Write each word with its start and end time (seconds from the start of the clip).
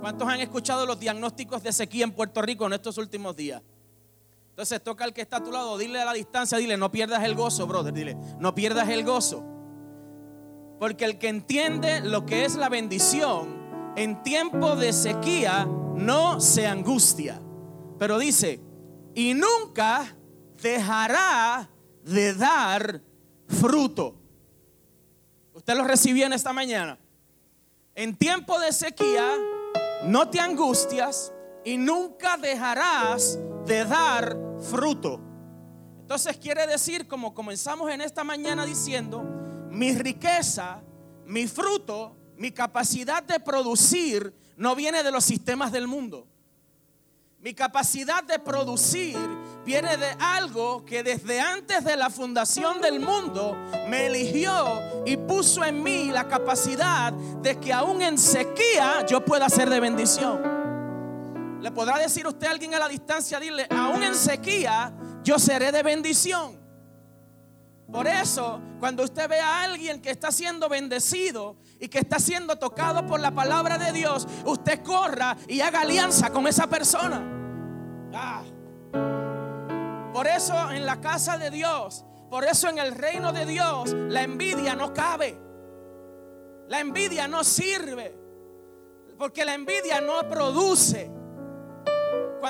¿Cuántos 0.00 0.26
han 0.26 0.40
escuchado 0.40 0.86
los 0.86 0.98
diagnósticos 0.98 1.62
de 1.62 1.72
sequía 1.72 2.04
en 2.04 2.12
Puerto 2.12 2.40
Rico 2.40 2.66
en 2.66 2.72
estos 2.72 2.96
últimos 2.96 3.36
días? 3.36 3.62
Entonces 4.48 4.82
toca 4.82 5.04
al 5.04 5.12
que 5.12 5.20
está 5.20 5.36
a 5.36 5.44
tu 5.44 5.52
lado, 5.52 5.76
dile 5.76 6.00
a 6.00 6.06
la 6.06 6.14
distancia, 6.14 6.56
dile, 6.56 6.76
no 6.76 6.90
pierdas 6.90 7.22
el 7.22 7.34
gozo, 7.34 7.66
brother, 7.66 7.92
dile, 7.92 8.16
no 8.38 8.54
pierdas 8.54 8.88
el 8.88 9.04
gozo. 9.04 9.44
Porque 10.78 11.04
el 11.04 11.18
que 11.18 11.28
entiende 11.28 12.00
lo 12.00 12.24
que 12.24 12.46
es 12.46 12.56
la 12.56 12.70
bendición 12.70 13.92
en 13.96 14.22
tiempo 14.22 14.74
de 14.76 14.94
sequía 14.94 15.66
no 15.66 16.40
se 16.40 16.66
angustia. 16.66 17.40
Pero 17.98 18.18
dice, 18.18 18.60
y 19.14 19.34
nunca 19.34 20.16
dejará 20.62 21.68
de 22.04 22.34
dar 22.34 23.02
fruto. 23.46 24.16
Usted 25.52 25.76
lo 25.76 25.84
recibió 25.84 26.24
en 26.24 26.32
esta 26.32 26.54
mañana. 26.54 26.98
En 27.94 28.16
tiempo 28.16 28.58
de 28.58 28.72
sequía 28.72 29.30
no 30.04 30.28
te 30.28 30.40
angustias 30.40 31.32
y 31.64 31.76
nunca 31.76 32.36
dejarás 32.36 33.38
de 33.66 33.84
dar 33.84 34.36
fruto. 34.70 35.20
Entonces 36.00 36.36
quiere 36.38 36.66
decir, 36.66 37.06
como 37.06 37.34
comenzamos 37.34 37.90
en 37.90 38.00
esta 38.00 38.24
mañana 38.24 38.64
diciendo, 38.64 39.22
mi 39.70 39.92
riqueza, 39.94 40.82
mi 41.26 41.46
fruto, 41.46 42.16
mi 42.36 42.50
capacidad 42.50 43.22
de 43.22 43.38
producir 43.38 44.34
no 44.56 44.74
viene 44.74 45.02
de 45.02 45.12
los 45.12 45.24
sistemas 45.24 45.70
del 45.70 45.86
mundo. 45.86 46.26
Mi 47.38 47.54
capacidad 47.54 48.24
de 48.24 48.38
producir 48.38 49.16
viene 49.70 49.96
de 49.96 50.16
algo 50.18 50.84
que 50.84 51.04
desde 51.04 51.38
antes 51.38 51.84
de 51.84 51.96
la 51.96 52.10
fundación 52.10 52.80
del 52.80 52.98
mundo 52.98 53.56
me 53.88 54.06
eligió 54.06 54.52
y 55.06 55.16
puso 55.16 55.64
en 55.64 55.80
mí 55.80 56.10
la 56.10 56.26
capacidad 56.26 57.12
de 57.12 57.60
que 57.60 57.72
aún 57.72 58.02
en 58.02 58.18
sequía 58.18 59.06
yo 59.06 59.24
pueda 59.24 59.48
ser 59.48 59.70
de 59.70 59.78
bendición. 59.78 61.60
Le 61.62 61.70
podrá 61.70 61.98
decir 61.98 62.26
usted 62.26 62.48
a 62.48 62.50
alguien 62.50 62.74
a 62.74 62.80
la 62.80 62.88
distancia, 62.88 63.38
dile, 63.38 63.68
aún 63.70 64.02
en 64.02 64.16
sequía 64.16 64.92
yo 65.22 65.38
seré 65.38 65.70
de 65.70 65.84
bendición. 65.84 66.58
Por 67.92 68.08
eso, 68.08 68.60
cuando 68.80 69.04
usted 69.04 69.28
ve 69.28 69.38
a 69.38 69.62
alguien 69.62 70.02
que 70.02 70.10
está 70.10 70.32
siendo 70.32 70.68
bendecido 70.68 71.58
y 71.78 71.86
que 71.86 72.00
está 72.00 72.18
siendo 72.18 72.56
tocado 72.56 73.06
por 73.06 73.20
la 73.20 73.30
palabra 73.30 73.78
de 73.78 73.92
Dios, 73.92 74.26
usted 74.46 74.82
corra 74.82 75.36
y 75.46 75.60
haga 75.60 75.82
alianza 75.82 76.30
con 76.30 76.48
esa 76.48 76.66
persona. 76.66 77.22
Ah. 78.12 78.42
Por 80.20 80.28
eso 80.28 80.70
en 80.70 80.84
la 80.84 81.00
casa 81.00 81.38
de 81.38 81.50
Dios, 81.50 82.04
por 82.28 82.44
eso 82.44 82.68
en 82.68 82.78
el 82.78 82.94
reino 82.94 83.32
de 83.32 83.46
Dios, 83.46 83.90
la 83.94 84.22
envidia 84.22 84.76
no 84.76 84.92
cabe. 84.92 85.34
La 86.68 86.78
envidia 86.78 87.26
no 87.26 87.42
sirve. 87.42 88.14
Porque 89.16 89.46
la 89.46 89.54
envidia 89.54 90.02
no 90.02 90.28
produce. 90.28 91.10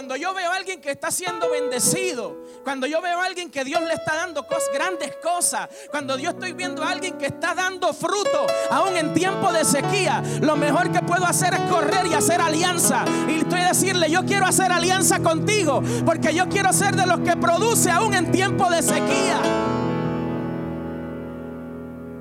Cuando 0.01 0.17
yo 0.17 0.33
veo 0.33 0.51
a 0.51 0.57
alguien 0.57 0.81
que 0.81 0.93
está 0.93 1.11
siendo 1.11 1.51
bendecido, 1.51 2.43
cuando 2.65 2.87
yo 2.87 3.03
veo 3.03 3.21
a 3.21 3.27
alguien 3.27 3.51
que 3.51 3.65
Dios 3.65 3.83
le 3.83 3.93
está 3.93 4.15
dando 4.15 4.47
cosas, 4.47 4.71
grandes 4.73 5.15
cosas, 5.17 5.69
cuando 5.91 6.19
yo 6.19 6.31
estoy 6.31 6.55
viendo 6.55 6.83
a 6.83 6.89
alguien 6.89 7.19
que 7.19 7.27
está 7.27 7.55
dando 7.55 7.93
fruto, 7.93 8.47
aún 8.71 8.97
en 8.97 9.13
tiempo 9.13 9.53
de 9.53 9.63
sequía, 9.63 10.23
lo 10.41 10.57
mejor 10.57 10.91
que 10.91 11.01
puedo 11.01 11.27
hacer 11.27 11.53
es 11.53 11.61
correr 11.71 12.07
y 12.07 12.15
hacer 12.15 12.41
alianza. 12.41 13.05
Y 13.29 13.41
estoy 13.41 13.61
a 13.61 13.69
decirle, 13.69 14.11
yo 14.11 14.25
quiero 14.25 14.47
hacer 14.47 14.73
alianza 14.73 15.21
contigo, 15.21 15.83
porque 16.07 16.35
yo 16.35 16.49
quiero 16.49 16.73
ser 16.73 16.97
de 16.97 17.07
los 17.07 17.21
que 17.21 17.37
produce 17.37 17.91
aún 17.91 18.15
en 18.15 18.33
tiempo 18.33 18.71
de 18.71 18.83
sequía. 18.83 19.39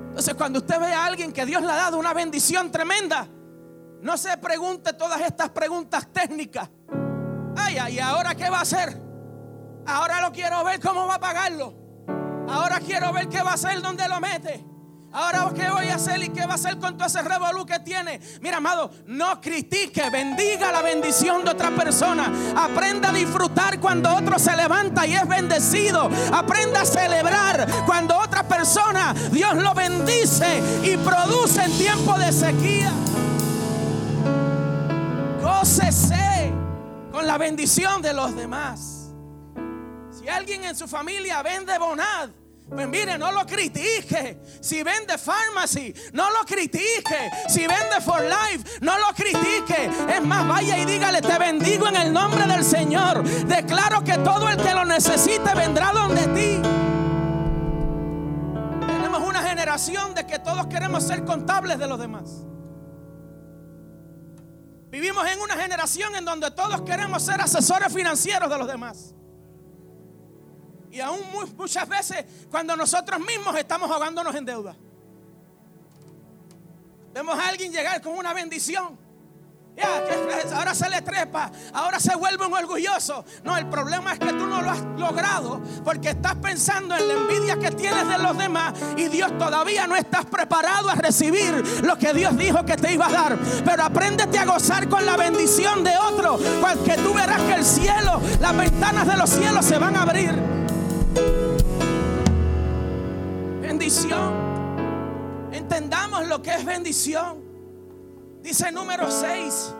Entonces, 0.08 0.34
cuando 0.34 0.58
usted 0.58 0.78
ve 0.78 0.92
a 0.92 1.06
alguien 1.06 1.32
que 1.32 1.46
Dios 1.46 1.62
le 1.62 1.72
ha 1.72 1.76
dado 1.76 1.96
una 1.96 2.12
bendición 2.12 2.70
tremenda, 2.70 3.26
no 4.02 4.18
se 4.18 4.36
pregunte 4.36 4.92
todas 4.92 5.20
estas 5.22 5.48
preguntas 5.48 6.06
técnicas. 6.12 6.68
Ay, 7.56 7.78
ay, 7.78 7.98
¿ahora 7.98 8.34
qué 8.34 8.50
va 8.50 8.58
a 8.58 8.62
hacer? 8.62 9.00
Ahora 9.86 10.20
lo 10.20 10.32
quiero 10.32 10.62
ver 10.64 10.80
cómo 10.80 11.06
va 11.06 11.16
a 11.16 11.20
pagarlo. 11.20 11.74
Ahora 12.48 12.80
quiero 12.80 13.12
ver 13.12 13.28
qué 13.28 13.42
va 13.42 13.52
a 13.52 13.54
hacer, 13.54 13.80
dónde 13.80 14.08
lo 14.08 14.20
mete. 14.20 14.64
Ahora, 15.12 15.50
¿qué 15.54 15.68
voy 15.68 15.88
a 15.88 15.96
hacer 15.96 16.22
y 16.22 16.28
qué 16.28 16.46
va 16.46 16.52
a 16.52 16.54
hacer 16.54 16.78
con 16.78 16.96
todo 16.96 17.08
ese 17.08 17.20
revolú 17.22 17.66
que 17.66 17.80
tiene? 17.80 18.20
Mira, 18.40 18.58
amado, 18.58 18.92
no 19.06 19.40
critique, 19.40 20.08
bendiga 20.08 20.70
la 20.70 20.82
bendición 20.82 21.44
de 21.44 21.50
otra 21.50 21.70
persona. 21.70 22.32
Aprenda 22.56 23.08
a 23.08 23.12
disfrutar 23.12 23.80
cuando 23.80 24.14
otro 24.14 24.38
se 24.38 24.56
levanta 24.56 25.04
y 25.06 25.14
es 25.14 25.26
bendecido. 25.26 26.08
Aprenda 26.32 26.82
a 26.82 26.84
celebrar 26.84 27.66
cuando 27.86 28.16
otra 28.16 28.44
persona, 28.44 29.12
Dios 29.32 29.56
lo 29.56 29.74
bendice 29.74 30.62
y 30.84 30.96
produce 30.98 31.64
en 31.64 31.72
tiempo 31.76 32.16
de 32.16 32.32
sequía. 32.32 32.92
Gócese 35.42 36.39
con 37.20 37.26
la 37.26 37.36
bendición 37.36 38.00
de 38.00 38.14
los 38.14 38.34
demás. 38.34 39.12
Si 40.10 40.26
alguien 40.26 40.64
en 40.64 40.74
su 40.74 40.88
familia 40.88 41.42
vende 41.42 41.76
Bonad, 41.78 42.30
pues 42.70 42.88
mire, 42.88 43.18
no 43.18 43.30
lo 43.30 43.44
critique. 43.44 44.40
Si 44.62 44.82
vende 44.82 45.18
Pharmacy, 45.18 45.92
no 46.14 46.30
lo 46.30 46.46
critique. 46.46 47.30
Si 47.46 47.66
vende 47.66 48.00
For 48.02 48.22
Life, 48.22 48.78
no 48.80 48.98
lo 48.98 49.12
critique. 49.14 49.90
Es 50.08 50.22
más, 50.24 50.48
vaya 50.48 50.78
y 50.78 50.86
dígale, 50.86 51.20
te 51.20 51.38
bendigo 51.38 51.88
en 51.88 51.96
el 51.96 52.10
nombre 52.10 52.46
del 52.46 52.64
Señor. 52.64 53.22
Declaro 53.22 54.02
que 54.02 54.16
todo 54.16 54.48
el 54.48 54.56
que 54.56 54.72
lo 54.72 54.86
necesite 54.86 55.54
vendrá 55.54 55.92
donde 55.92 56.22
ti. 56.28 56.62
Tenemos 58.86 59.28
una 59.28 59.42
generación 59.42 60.14
de 60.14 60.24
que 60.24 60.38
todos 60.38 60.68
queremos 60.68 61.06
ser 61.06 61.26
contables 61.26 61.78
de 61.78 61.86
los 61.86 61.98
demás. 61.98 62.46
Vivimos 64.90 65.24
en 65.26 65.40
una 65.40 65.56
generación 65.56 66.16
en 66.16 66.24
donde 66.24 66.50
todos 66.50 66.82
queremos 66.82 67.22
ser 67.22 67.40
asesores 67.40 67.92
financieros 67.92 68.50
de 68.50 68.58
los 68.58 68.66
demás. 68.66 69.14
Y 70.90 71.00
aún 71.00 71.20
muchas 71.56 71.88
veces 71.88 72.24
cuando 72.50 72.76
nosotros 72.76 73.20
mismos 73.20 73.56
estamos 73.56 73.88
ahogándonos 73.90 74.34
en 74.34 74.44
deuda. 74.44 74.76
Vemos 77.14 77.38
a 77.38 77.48
alguien 77.48 77.72
llegar 77.72 78.00
con 78.02 78.16
una 78.18 78.34
bendición 78.34 78.98
ahora 80.54 80.74
se 80.74 80.88
le 80.88 81.02
trepa, 81.02 81.50
ahora 81.72 82.00
se 82.00 82.14
vuelve 82.16 82.46
un 82.46 82.54
orgulloso. 82.54 83.24
No, 83.44 83.56
el 83.56 83.66
problema 83.66 84.12
es 84.12 84.18
que 84.18 84.32
tú 84.32 84.46
no 84.46 84.62
lo 84.62 84.70
has 84.70 84.82
logrado 84.96 85.60
porque 85.84 86.10
estás 86.10 86.36
pensando 86.36 86.96
en 86.96 87.08
la 87.08 87.14
envidia 87.14 87.58
que 87.58 87.70
tienes 87.70 88.06
de 88.08 88.18
los 88.18 88.36
demás 88.36 88.74
y 88.96 89.08
Dios 89.08 89.36
todavía 89.38 89.86
no 89.86 89.96
estás 89.96 90.26
preparado 90.26 90.90
a 90.90 90.94
recibir 90.94 91.82
lo 91.82 91.96
que 91.96 92.12
Dios 92.12 92.36
dijo 92.36 92.64
que 92.64 92.76
te 92.76 92.92
iba 92.92 93.06
a 93.06 93.12
dar. 93.12 93.38
Pero 93.64 93.82
apréndete 93.82 94.38
a 94.38 94.44
gozar 94.44 94.88
con 94.88 95.04
la 95.04 95.16
bendición 95.16 95.84
de 95.84 95.96
otro, 95.96 96.38
porque 96.60 96.96
tú 96.96 97.14
verás 97.14 97.40
que 97.42 97.54
el 97.54 97.64
cielo, 97.64 98.20
las 98.40 98.56
ventanas 98.56 99.06
de 99.06 99.16
los 99.16 99.30
cielos 99.30 99.64
se 99.64 99.78
van 99.78 99.96
a 99.96 100.02
abrir. 100.02 100.32
Bendición. 103.60 104.50
Entendamos 105.52 106.26
lo 106.28 106.42
que 106.42 106.54
es 106.54 106.64
bendición. 106.64 107.49
Dice 108.42 108.72
número 108.72 109.10
6, 109.10 109.74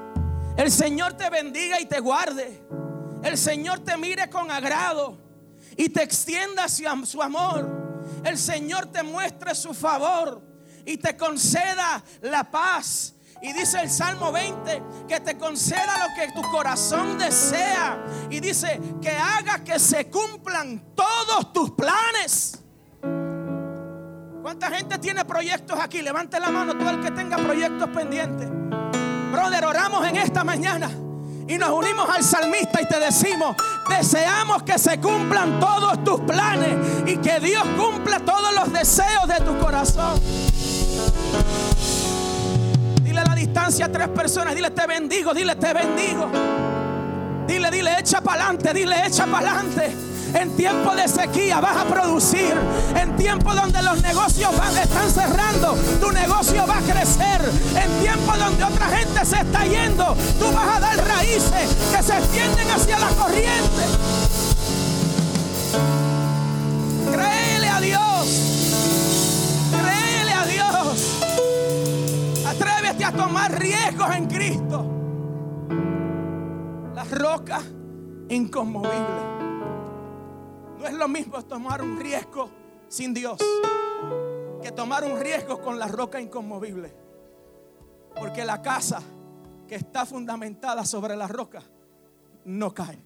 el 0.57 0.71
Señor 0.71 1.15
te 1.15 1.31
bendiga 1.31 1.81
y 1.81 1.87
te 1.87 2.01
guarde. 2.01 2.63
El 3.23 3.37
Señor 3.37 3.81
te 3.81 3.97
mire 3.97 4.29
con 4.31 4.51
agrado 4.51 5.19
y 5.77 5.89
te 5.89 6.03
extienda 6.03 6.69
su 6.69 7.23
amor. 7.23 7.81
El 8.25 8.39
Señor 8.39 8.87
te 8.87 9.03
muestre 9.03 9.55
su 9.55 9.75
favor 9.75 10.43
y 10.85 10.97
te 10.97 11.17
conceda 11.17 12.03
la 12.23 12.51
paz. 12.51 13.15
Y 13.43 13.53
dice 13.55 13.81
el 13.81 13.91
Salmo 13.91 14.33
20 14.33 14.83
que 15.09 15.21
te 15.21 15.39
conceda 15.39 16.07
lo 16.07 16.15
que 16.15 16.33
tu 16.33 16.43
corazón 16.51 17.19
desea. 17.19 18.05
Y 18.29 18.41
dice 18.41 18.79
que 19.01 19.11
haga 19.11 19.65
que 19.65 19.79
se 19.79 20.11
cumplan 20.11 20.95
todos 20.95 21.53
tus 21.53 21.71
planes. 21.71 22.63
¿Cuánta 24.43 24.71
gente 24.71 24.99
tiene 24.99 25.25
proyectos 25.25 25.79
aquí? 25.79 26.01
Levante 26.01 26.41
la 26.41 26.51
mano 26.51 26.75
todo 26.75 26.91
el 26.91 27.01
que 27.01 27.11
tenga 27.11 27.37
proyectos 27.37 27.89
pendientes. 27.91 28.49
Brother, 29.31 29.67
oramos 29.67 30.07
en 30.07 30.17
esta 30.17 30.45
mañana 30.45 30.91
y 31.47 31.59
nos 31.59 31.69
unimos 31.71 32.09
al 32.09 32.25
salmista 32.25 32.81
y 32.81 32.87
te 32.87 32.99
decimos, 32.99 33.55
deseamos 33.89 34.63
que 34.63 34.79
se 34.79 34.99
cumplan 34.99 35.61
todos 35.61 36.03
tus 36.05 36.21
planes 36.21 36.75
y 37.07 37.19
que 37.19 37.39
Dios 37.39 37.63
cumpla 37.77 38.21
todos 38.21 38.55
los 38.55 38.73
deseos 38.73 39.29
de 39.29 39.41
tu 39.45 39.59
corazón. 39.59 40.19
Dile 43.03 43.21
a 43.21 43.25
la 43.25 43.35
distancia 43.35 43.87
a 43.87 43.93
tres 43.93 44.09
personas, 44.09 44.55
dile 44.55 44.71
te 44.71 44.87
bendigo, 44.87 45.35
dile 45.35 45.55
te 45.57 45.75
bendigo. 45.75 46.31
Dile, 47.47 47.71
dile, 47.71 47.99
echa 47.99 48.23
para 48.23 48.45
adelante, 48.45 48.73
dile, 48.73 49.07
echa 49.07 49.27
para 49.27 49.51
adelante. 49.51 50.11
En 50.35 50.57
tiempo 50.57 50.95
de 50.95 51.09
sequía 51.09 51.61
vas 51.61 51.77
a 51.77 51.85
producir. 51.85 52.55
En 52.95 53.17
tiempo 53.17 53.55
donde 53.55 53.83
los 53.83 54.01
negocios 54.03 54.51
están 54.83 55.11
cerrando, 55.11 55.75
tu 56.01 56.11
negocio 56.11 56.67
va 56.67 56.79
a 56.79 56.83
crecer. 56.83 57.41
En 57.77 58.03
tiempo 58.03 58.33
donde 58.37 58.65
otra 58.65 58.87
gente 58.89 59.25
se 59.25 59.41
está 59.41 59.65
yendo, 59.65 60.17
tú 60.39 60.53
vas 60.53 60.77
a 60.77 60.81
dar 60.81 60.97
raíces 61.07 61.77
que 61.95 62.03
se 62.03 62.17
extienden 62.17 62.71
hacia 62.71 62.99
la 62.99 63.09
corriente. 63.09 63.83
Créele 67.13 67.69
a 67.69 67.81
Dios. 67.81 68.27
Créele 69.71 70.33
a 70.33 70.47
Dios. 70.47 71.19
Atrévete 72.47 73.05
a 73.05 73.13
tomar 73.13 73.59
riesgos 73.59 74.17
en 74.17 74.27
Cristo. 74.27 74.87
roca 77.11 77.61
inconmovible. 78.29 79.50
No 80.81 80.87
es 80.87 80.95
lo 80.95 81.09
mismo 81.09 81.45
tomar 81.45 81.83
un 81.83 82.01
riesgo 82.01 82.49
sin 82.89 83.13
Dios 83.13 83.39
que 84.63 84.73
tomar 84.73 85.05
un 85.05 85.21
riesgo 85.21 85.61
con 85.61 85.79
la 85.79 85.87
roca 85.87 86.19
inconmovible. 86.19 86.91
Porque 88.19 88.47
la 88.47 88.63
casa 88.63 89.03
que 89.69 89.75
está 89.75 90.07
fundamentada 90.07 90.87
sobre 90.87 91.17
la 91.17 91.29
roca 91.29 91.63
no 92.47 92.73
cae. 92.73 92.99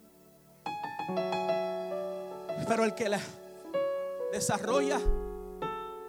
Pero 2.69 2.85
el 2.85 2.94
que 2.94 3.09
la 3.09 3.19
desarrolla 4.31 5.00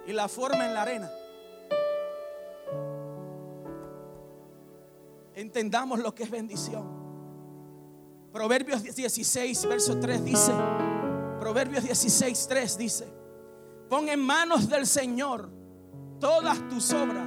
y 0.06 0.14
la 0.14 0.28
forma 0.28 0.68
en 0.68 0.74
la 0.76 0.84
arena, 0.84 1.12
entendamos 5.34 5.98
lo 5.98 6.14
que 6.14 6.24
es 6.24 6.30
bendición. 6.30 6.88
Proverbios 8.32 8.84
16, 8.84 9.66
verso 9.66 10.00
3 10.00 10.24
dice, 10.24 10.54
Proverbios 11.46 11.84
16, 11.84 12.48
3 12.50 12.78
dice, 12.80 13.08
pon 13.88 14.10
en 14.10 14.20
manos 14.20 14.68
del 14.68 14.88
Señor 14.88 15.48
todas 16.20 16.58
tus 16.70 16.92
obras 16.92 17.24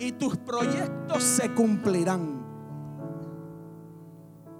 y 0.00 0.10
tus 0.10 0.36
proyectos 0.36 1.22
se 1.22 1.54
cumplirán. 1.54 2.44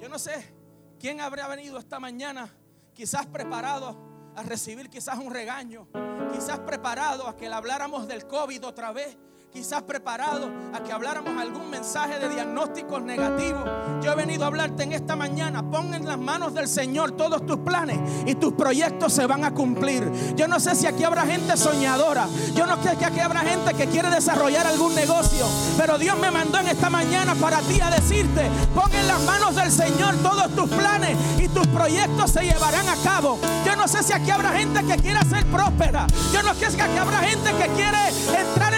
Yo 0.00 0.08
no 0.08 0.20
sé 0.20 0.54
quién 1.00 1.20
habría 1.20 1.48
venido 1.48 1.80
esta 1.80 1.98
mañana, 1.98 2.48
quizás 2.94 3.26
preparado 3.26 3.96
a 4.36 4.44
recibir 4.44 4.88
quizás 4.88 5.18
un 5.18 5.34
regaño, 5.34 5.88
quizás 6.32 6.60
preparado 6.60 7.26
a 7.26 7.36
que 7.36 7.48
le 7.48 7.56
habláramos 7.56 8.06
del 8.06 8.28
COVID 8.28 8.64
otra 8.68 8.92
vez, 8.92 9.18
quizás 9.56 9.82
preparado 9.85 10.50
a 10.75 10.85
que 10.85 10.93
habláramos 10.93 11.35
algún 11.41 11.70
mensaje 11.70 12.19
de 12.19 12.29
diagnósticos 12.29 13.00
negativos. 13.00 13.64
Yo 14.03 14.12
he 14.12 14.14
venido 14.14 14.44
a 14.44 14.49
hablarte 14.49 14.82
en 14.82 14.93
esta 14.93 15.17
mañana. 15.17 15.62
Pon 15.62 15.94
en 15.94 16.05
las 16.05 16.19
manos 16.19 16.53
del 16.53 16.69
Señor 16.69 17.12
todos 17.12 17.47
tus 17.47 17.56
planes 17.61 17.99
y 18.26 18.35
tus 18.35 18.53
proyectos 18.53 19.14
se 19.14 19.25
van 19.25 19.47
a 19.47 19.55
cumplir. 19.55 20.12
Yo 20.37 20.47
no 20.47 20.61
sé 20.61 20.75
si 20.75 20.87
aquí 20.87 21.05
habrá 21.05 21.25
gente 21.25 21.56
soñadora. 21.56 22.29
Yo 22.55 22.67
no 22.67 22.82
sé 22.82 22.97
si 22.97 23.05
aquí 23.05 23.19
habrá 23.19 23.41
gente 23.41 23.73
que 23.73 23.87
quiere 23.87 24.11
desarrollar 24.11 24.67
algún 24.67 24.94
negocio. 24.94 25.47
Pero 25.79 25.97
Dios 25.97 26.19
me 26.19 26.31
mandó 26.31 26.58
en 26.58 26.69
esta 26.69 26.91
mañana 26.91 27.35
para 27.35 27.61
ti 27.61 27.81
a 27.81 27.88
decirte, 27.88 28.50
pon 28.75 28.93
en 28.93 29.08
las 29.08 29.23
manos 29.23 29.56
del 29.56 29.73
Señor 29.73 30.17
todos 30.17 30.55
tus 30.55 30.69
planes 30.69 31.17
y 31.38 31.49
tus 31.49 31.67
proyectos 31.69 32.31
se 32.31 32.43
llevarán 32.43 32.87
a 32.91 32.97
cabo. 32.97 33.38
Yo 33.64 33.75
no 33.75 33.88
sé 33.88 34.03
si 34.03 34.12
aquí 34.12 34.31
habrá 34.31 34.53
gente 34.53 34.85
que 34.85 34.99
quiera 34.99 35.23
ser 35.23 35.47
próspera. 35.47 36.06
Yo 36.31 36.43
no 36.43 36.53
sé 36.53 36.70
si 36.70 36.79
aquí 36.79 36.99
habrá 36.99 37.20
gente 37.20 37.50
que 37.53 37.69
quiere 37.69 38.08
entrar 38.38 38.75
en 38.75 38.75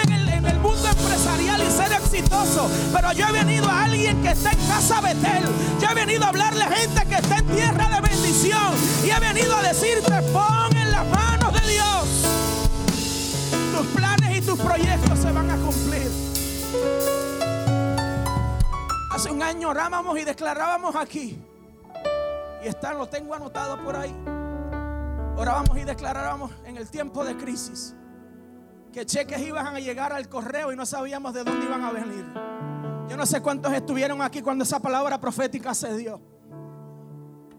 el 0.49 0.59
mundo 0.59 0.87
empresarial 0.87 1.61
y 1.61 1.71
ser 1.71 1.91
exitoso. 1.93 2.69
Pero 2.93 3.11
yo 3.13 3.27
he 3.27 3.31
venido 3.31 3.67
a 3.69 3.83
alguien 3.83 4.21
que 4.21 4.29
está 4.31 4.51
en 4.51 4.67
casa 4.67 5.01
Betel. 5.01 5.45
Yo 5.79 5.89
he 5.89 5.93
venido 5.93 6.25
a 6.25 6.29
hablarle 6.29 6.63
a 6.63 6.71
gente 6.71 7.05
que 7.07 7.15
está 7.15 7.37
en 7.37 7.47
tierra 7.47 7.89
de 7.89 8.01
bendición. 8.01 8.73
Y 9.03 9.09
he 9.09 9.19
venido 9.19 9.55
a 9.55 9.61
decirte, 9.61 10.21
pon 10.33 10.75
en 10.75 10.91
las 10.91 11.05
manos 11.07 11.53
de 11.53 11.71
Dios. 11.71 12.07
Tus 13.75 13.87
planes 13.87 14.37
y 14.37 14.41
tus 14.41 14.59
proyectos 14.59 15.19
se 15.19 15.31
van 15.31 15.49
a 15.51 15.55
cumplir. 15.57 16.11
Hace 19.11 19.31
un 19.31 19.43
año 19.43 19.69
orábamos 19.69 20.17
y 20.17 20.23
declarábamos 20.23 20.95
aquí. 20.95 21.37
Y 22.63 22.67
está, 22.67 22.93
lo 22.93 23.07
tengo 23.07 23.33
anotado 23.33 23.77
por 23.83 23.95
ahí. 23.95 24.15
Orábamos 25.37 25.77
y 25.77 25.83
declarábamos 25.83 26.51
en 26.65 26.77
el 26.77 26.89
tiempo 26.89 27.23
de 27.23 27.37
crisis 27.37 27.95
que 28.91 29.05
cheques 29.05 29.39
iban 29.41 29.67
a 29.67 29.79
llegar 29.79 30.13
al 30.13 30.27
correo 30.29 30.71
y 30.71 30.75
no 30.75 30.85
sabíamos 30.85 31.33
de 31.33 31.43
dónde 31.43 31.65
iban 31.65 31.83
a 31.83 31.91
venir. 31.91 32.25
Yo 33.09 33.17
no 33.17 33.25
sé 33.25 33.41
cuántos 33.41 33.73
estuvieron 33.73 34.21
aquí 34.21 34.41
cuando 34.41 34.63
esa 34.63 34.79
palabra 34.79 35.19
profética 35.19 35.73
se 35.73 35.97
dio. 35.97 36.38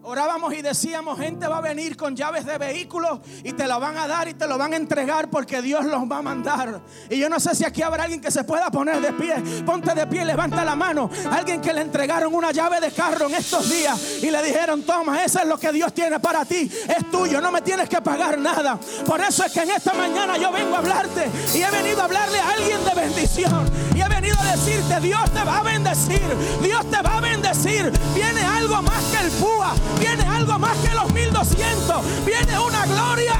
Orábamos 0.03 0.51
y 0.55 0.63
decíamos, 0.63 1.19
gente 1.19 1.47
va 1.47 1.57
a 1.57 1.61
venir 1.61 1.95
con 1.95 2.15
llaves 2.15 2.43
de 2.43 2.57
vehículos 2.57 3.19
y 3.43 3.53
te 3.53 3.67
la 3.67 3.77
van 3.77 3.99
a 3.99 4.07
dar 4.07 4.27
y 4.27 4.33
te 4.33 4.47
lo 4.47 4.57
van 4.57 4.73
a 4.73 4.75
entregar 4.75 5.29
porque 5.29 5.61
Dios 5.61 5.85
los 5.85 6.01
va 6.11 6.17
a 6.17 6.21
mandar. 6.23 6.81
Y 7.07 7.19
yo 7.19 7.29
no 7.29 7.39
sé 7.39 7.53
si 7.53 7.63
aquí 7.65 7.83
habrá 7.83 8.03
alguien 8.03 8.19
que 8.19 8.31
se 8.31 8.43
pueda 8.43 8.71
poner 8.71 8.99
de 8.99 9.13
pie. 9.13 9.35
Ponte 9.63 9.93
de 9.93 10.07
pie, 10.07 10.25
levanta 10.25 10.65
la 10.65 10.75
mano. 10.75 11.07
Alguien 11.31 11.61
que 11.61 11.71
le 11.71 11.81
entregaron 11.81 12.33
una 12.33 12.51
llave 12.51 12.79
de 12.79 12.91
carro 12.91 13.27
en 13.27 13.35
estos 13.35 13.69
días 13.69 14.23
y 14.23 14.31
le 14.31 14.41
dijeron, 14.41 14.81
toma, 14.81 15.23
eso 15.23 15.37
es 15.37 15.45
lo 15.45 15.59
que 15.59 15.71
Dios 15.71 15.93
tiene 15.93 16.19
para 16.19 16.45
ti. 16.45 16.71
Es 16.87 17.11
tuyo, 17.11 17.39
no 17.39 17.51
me 17.51 17.61
tienes 17.61 17.87
que 17.87 18.01
pagar 18.01 18.39
nada. 18.39 18.79
Por 19.05 19.21
eso 19.21 19.45
es 19.45 19.51
que 19.51 19.61
en 19.61 19.69
esta 19.69 19.93
mañana 19.93 20.35
yo 20.35 20.51
vengo 20.51 20.77
a 20.77 20.79
hablarte 20.79 21.29
y 21.53 21.61
he 21.61 21.69
venido 21.69 22.01
a 22.01 22.05
hablarle 22.05 22.39
a 22.39 22.49
alguien 22.49 22.83
de 22.83 22.95
bendición. 22.95 23.69
Y 23.95 24.01
he 24.01 24.09
venido 24.09 24.35
a 24.39 24.55
decirte, 24.55 24.99
Dios 24.99 25.29
te 25.31 25.43
va 25.43 25.59
a 25.59 25.63
bendecir. 25.63 26.21
Dios 26.63 26.89
te 26.89 27.01
va 27.03 27.17
a 27.17 27.21
bendecir. 27.21 27.91
Viene 28.15 28.41
algo 28.41 28.81
más 28.81 29.03
que 29.11 29.27
el 29.27 29.31
púa 29.33 29.75
viene 29.99 30.23
algo 30.23 30.57
más 30.59 30.77
que 30.77 30.93
los 30.93 31.11
1200, 31.13 32.25
viene 32.25 32.59
una 32.59 32.85
gloria. 32.85 33.39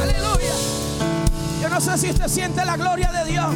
Aleluya. 0.00 0.54
Yo 1.60 1.68
no 1.68 1.80
sé 1.80 1.98
si 1.98 2.10
usted 2.10 2.28
siente 2.28 2.64
la 2.64 2.76
gloria 2.76 3.10
de 3.12 3.24
Dios. 3.30 3.54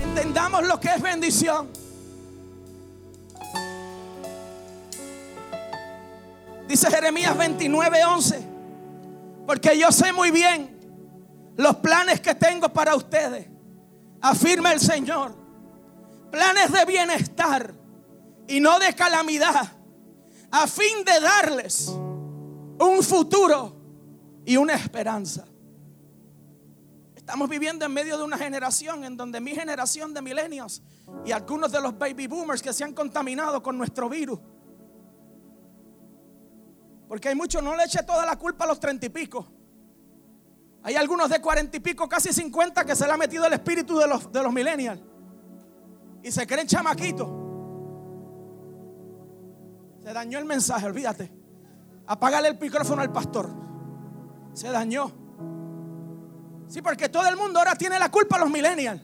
Entendamos 0.00 0.66
lo 0.66 0.80
que 0.80 0.88
es 0.88 1.02
bendición. 1.02 1.68
Dice 6.68 6.90
Jeremías 6.90 7.36
29, 7.36 8.04
11. 8.04 8.48
Porque 9.46 9.78
yo 9.78 9.92
sé 9.92 10.12
muy 10.12 10.30
bien 10.30 10.74
los 11.56 11.76
planes 11.76 12.20
que 12.20 12.34
tengo 12.34 12.68
para 12.70 12.94
ustedes 12.94 13.51
afirma 14.22 14.72
el 14.72 14.80
Señor, 14.80 15.34
planes 16.30 16.72
de 16.72 16.84
bienestar 16.86 17.74
y 18.46 18.60
no 18.60 18.78
de 18.78 18.94
calamidad, 18.94 19.72
a 20.50 20.66
fin 20.66 21.04
de 21.04 21.20
darles 21.20 21.88
un 21.88 23.02
futuro 23.02 23.76
y 24.44 24.56
una 24.56 24.74
esperanza. 24.74 25.44
Estamos 27.16 27.48
viviendo 27.48 27.84
en 27.84 27.92
medio 27.92 28.16
de 28.16 28.24
una 28.24 28.36
generación 28.38 29.04
en 29.04 29.16
donde 29.16 29.40
mi 29.40 29.52
generación 29.52 30.12
de 30.12 30.22
milenios 30.22 30.82
y 31.24 31.32
algunos 31.32 31.70
de 31.70 31.80
los 31.80 31.96
baby 31.96 32.26
boomers 32.26 32.62
que 32.62 32.72
se 32.72 32.84
han 32.84 32.92
contaminado 32.92 33.62
con 33.62 33.78
nuestro 33.78 34.08
virus. 34.08 34.40
Porque 37.08 37.28
hay 37.28 37.34
muchos, 37.34 37.62
no 37.62 37.76
le 37.76 37.84
eche 37.84 38.02
toda 38.02 38.24
la 38.26 38.36
culpa 38.36 38.64
a 38.64 38.68
los 38.68 38.80
treinta 38.80 39.06
y 39.06 39.08
pico. 39.08 39.46
Hay 40.84 40.96
algunos 40.96 41.30
de 41.30 41.40
cuarenta 41.40 41.76
y 41.76 41.80
pico, 41.80 42.08
casi 42.08 42.32
cincuenta, 42.32 42.84
que 42.84 42.96
se 42.96 43.06
le 43.06 43.12
ha 43.12 43.16
metido 43.16 43.46
el 43.46 43.52
espíritu 43.52 43.96
de 43.98 44.08
los, 44.08 44.32
de 44.32 44.42
los 44.42 44.52
millennials. 44.52 45.00
Y 46.22 46.32
se 46.32 46.46
creen 46.46 46.66
chamaquitos. 46.66 47.28
Se 50.02 50.12
dañó 50.12 50.38
el 50.38 50.44
mensaje, 50.44 50.86
olvídate. 50.86 51.32
Apágale 52.06 52.48
el 52.48 52.58
micrófono 52.58 53.00
al 53.00 53.12
pastor. 53.12 53.48
Se 54.52 54.68
dañó. 54.70 55.12
Sí, 56.66 56.82
porque 56.82 57.08
todo 57.08 57.28
el 57.28 57.36
mundo 57.36 57.60
ahora 57.60 57.76
tiene 57.76 57.98
la 57.98 58.10
culpa 58.10 58.36
a 58.36 58.40
los 58.40 58.50
millennials. 58.50 59.00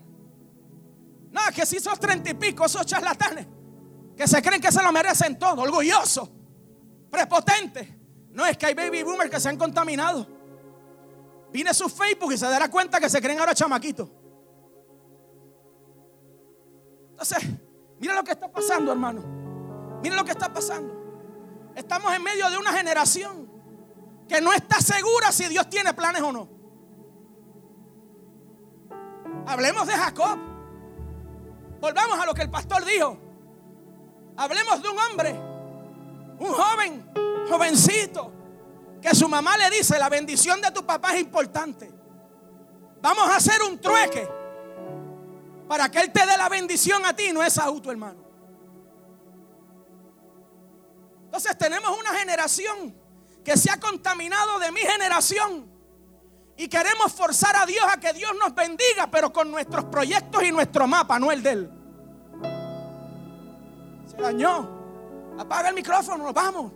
No, 1.30 1.40
que 1.54 1.64
si 1.64 1.76
esos 1.76 2.00
treinta 2.00 2.30
y 2.30 2.35
pico, 2.35 2.64
esos 2.64 2.85
charlatanes, 2.87 3.47
que 4.16 4.26
se 4.26 4.42
creen 4.42 4.61
que 4.61 4.73
se 4.73 4.82
lo 4.82 4.90
merecen 4.90 5.38
todo, 5.38 5.62
orgullosos, 5.62 6.28
prepotentes. 7.11 7.88
No, 8.32 8.47
es 8.47 8.56
que 8.56 8.66
hay 8.66 8.75
baby 8.75 9.02
boomers 9.02 9.30
que 9.30 9.38
se 9.38 9.49
han 9.49 9.56
contaminado. 9.56 10.38
Vine 11.52 11.72
su 11.72 11.88
Facebook 11.88 12.32
y 12.32 12.38
se 12.38 12.46
dará 12.46 12.70
cuenta 12.70 13.00
que 13.00 13.08
se 13.08 13.20
creen 13.20 13.38
ahora 13.40 13.54
chamaquitos. 13.54 14.08
Entonces, 17.10 17.38
mira 17.98 18.14
lo 18.14 18.22
que 18.22 18.32
está 18.32 18.50
pasando, 18.50 18.92
hermano. 18.92 19.22
Mira 20.02 20.16
lo 20.16 20.24
que 20.24 20.32
está 20.32 20.52
pasando. 20.52 20.94
Estamos 21.74 22.12
en 22.12 22.22
medio 22.22 22.48
de 22.50 22.58
una 22.58 22.72
generación 22.72 23.48
que 24.28 24.40
no 24.40 24.52
está 24.52 24.80
segura 24.80 25.32
si 25.32 25.48
Dios 25.48 25.68
tiene 25.70 25.94
planes 25.94 26.22
o 26.22 26.32
no. 26.32 26.48
Hablemos 29.46 29.86
de 29.86 29.94
Jacob. 29.94 30.38
Volvamos 31.80 32.18
a 32.18 32.26
lo 32.26 32.34
que 32.34 32.42
el 32.42 32.50
pastor 32.50 32.84
dijo. 32.84 33.16
Hablemos 34.36 34.82
de 34.82 34.88
un 34.88 34.98
hombre, 34.98 35.32
un 36.38 36.52
joven, 36.52 37.12
jovencito, 37.48 38.32
que 39.00 39.14
su 39.14 39.28
mamá 39.28 39.56
le 39.56 39.70
dice, 39.70 39.98
la 39.98 40.08
bendición 40.08 40.60
de 40.60 40.70
tu 40.70 40.84
papá 40.84 41.14
es 41.14 41.20
importante. 41.20 41.90
Vamos 43.00 43.28
a 43.28 43.36
hacer 43.36 43.62
un 43.62 43.80
trueque 43.80 44.28
para 45.68 45.90
que 45.90 46.00
Él 46.00 46.12
te 46.12 46.26
dé 46.26 46.36
la 46.36 46.48
bendición 46.48 47.04
a 47.04 47.14
ti, 47.14 47.32
no 47.32 47.42
es 47.42 47.58
auto, 47.58 47.90
hermano. 47.90 48.24
Entonces 51.24 51.56
tenemos 51.58 51.96
una 51.98 52.14
generación 52.18 52.96
que 53.44 53.56
se 53.56 53.70
ha 53.70 53.78
contaminado 53.78 54.58
de 54.58 54.72
mi 54.72 54.80
generación 54.80 55.70
y 56.56 56.66
queremos 56.68 57.12
forzar 57.12 57.54
a 57.54 57.66
Dios 57.66 57.84
a 57.88 58.00
que 58.00 58.12
Dios 58.12 58.32
nos 58.40 58.54
bendiga, 58.54 59.08
pero 59.10 59.32
con 59.32 59.50
nuestros 59.50 59.84
proyectos 59.84 60.42
y 60.42 60.50
nuestro 60.50 60.86
mapa, 60.88 61.18
no 61.18 61.30
el 61.30 61.42
de 61.42 61.50
Él. 61.50 61.70
Se 64.10 64.16
dañó. 64.16 64.76
Apaga 65.38 65.68
el 65.68 65.74
micrófono, 65.76 66.24
nos 66.24 66.34
vamos. 66.34 66.72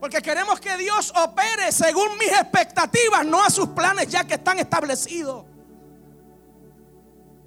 Porque 0.00 0.20
queremos 0.20 0.60
que 0.60 0.76
Dios 0.76 1.12
opere 1.16 1.72
según 1.72 2.18
mis 2.18 2.28
expectativas, 2.28 3.24
no 3.24 3.42
a 3.42 3.50
sus 3.50 3.68
planes 3.68 4.08
ya 4.08 4.24
que 4.24 4.34
están 4.34 4.58
establecidos. 4.58 5.44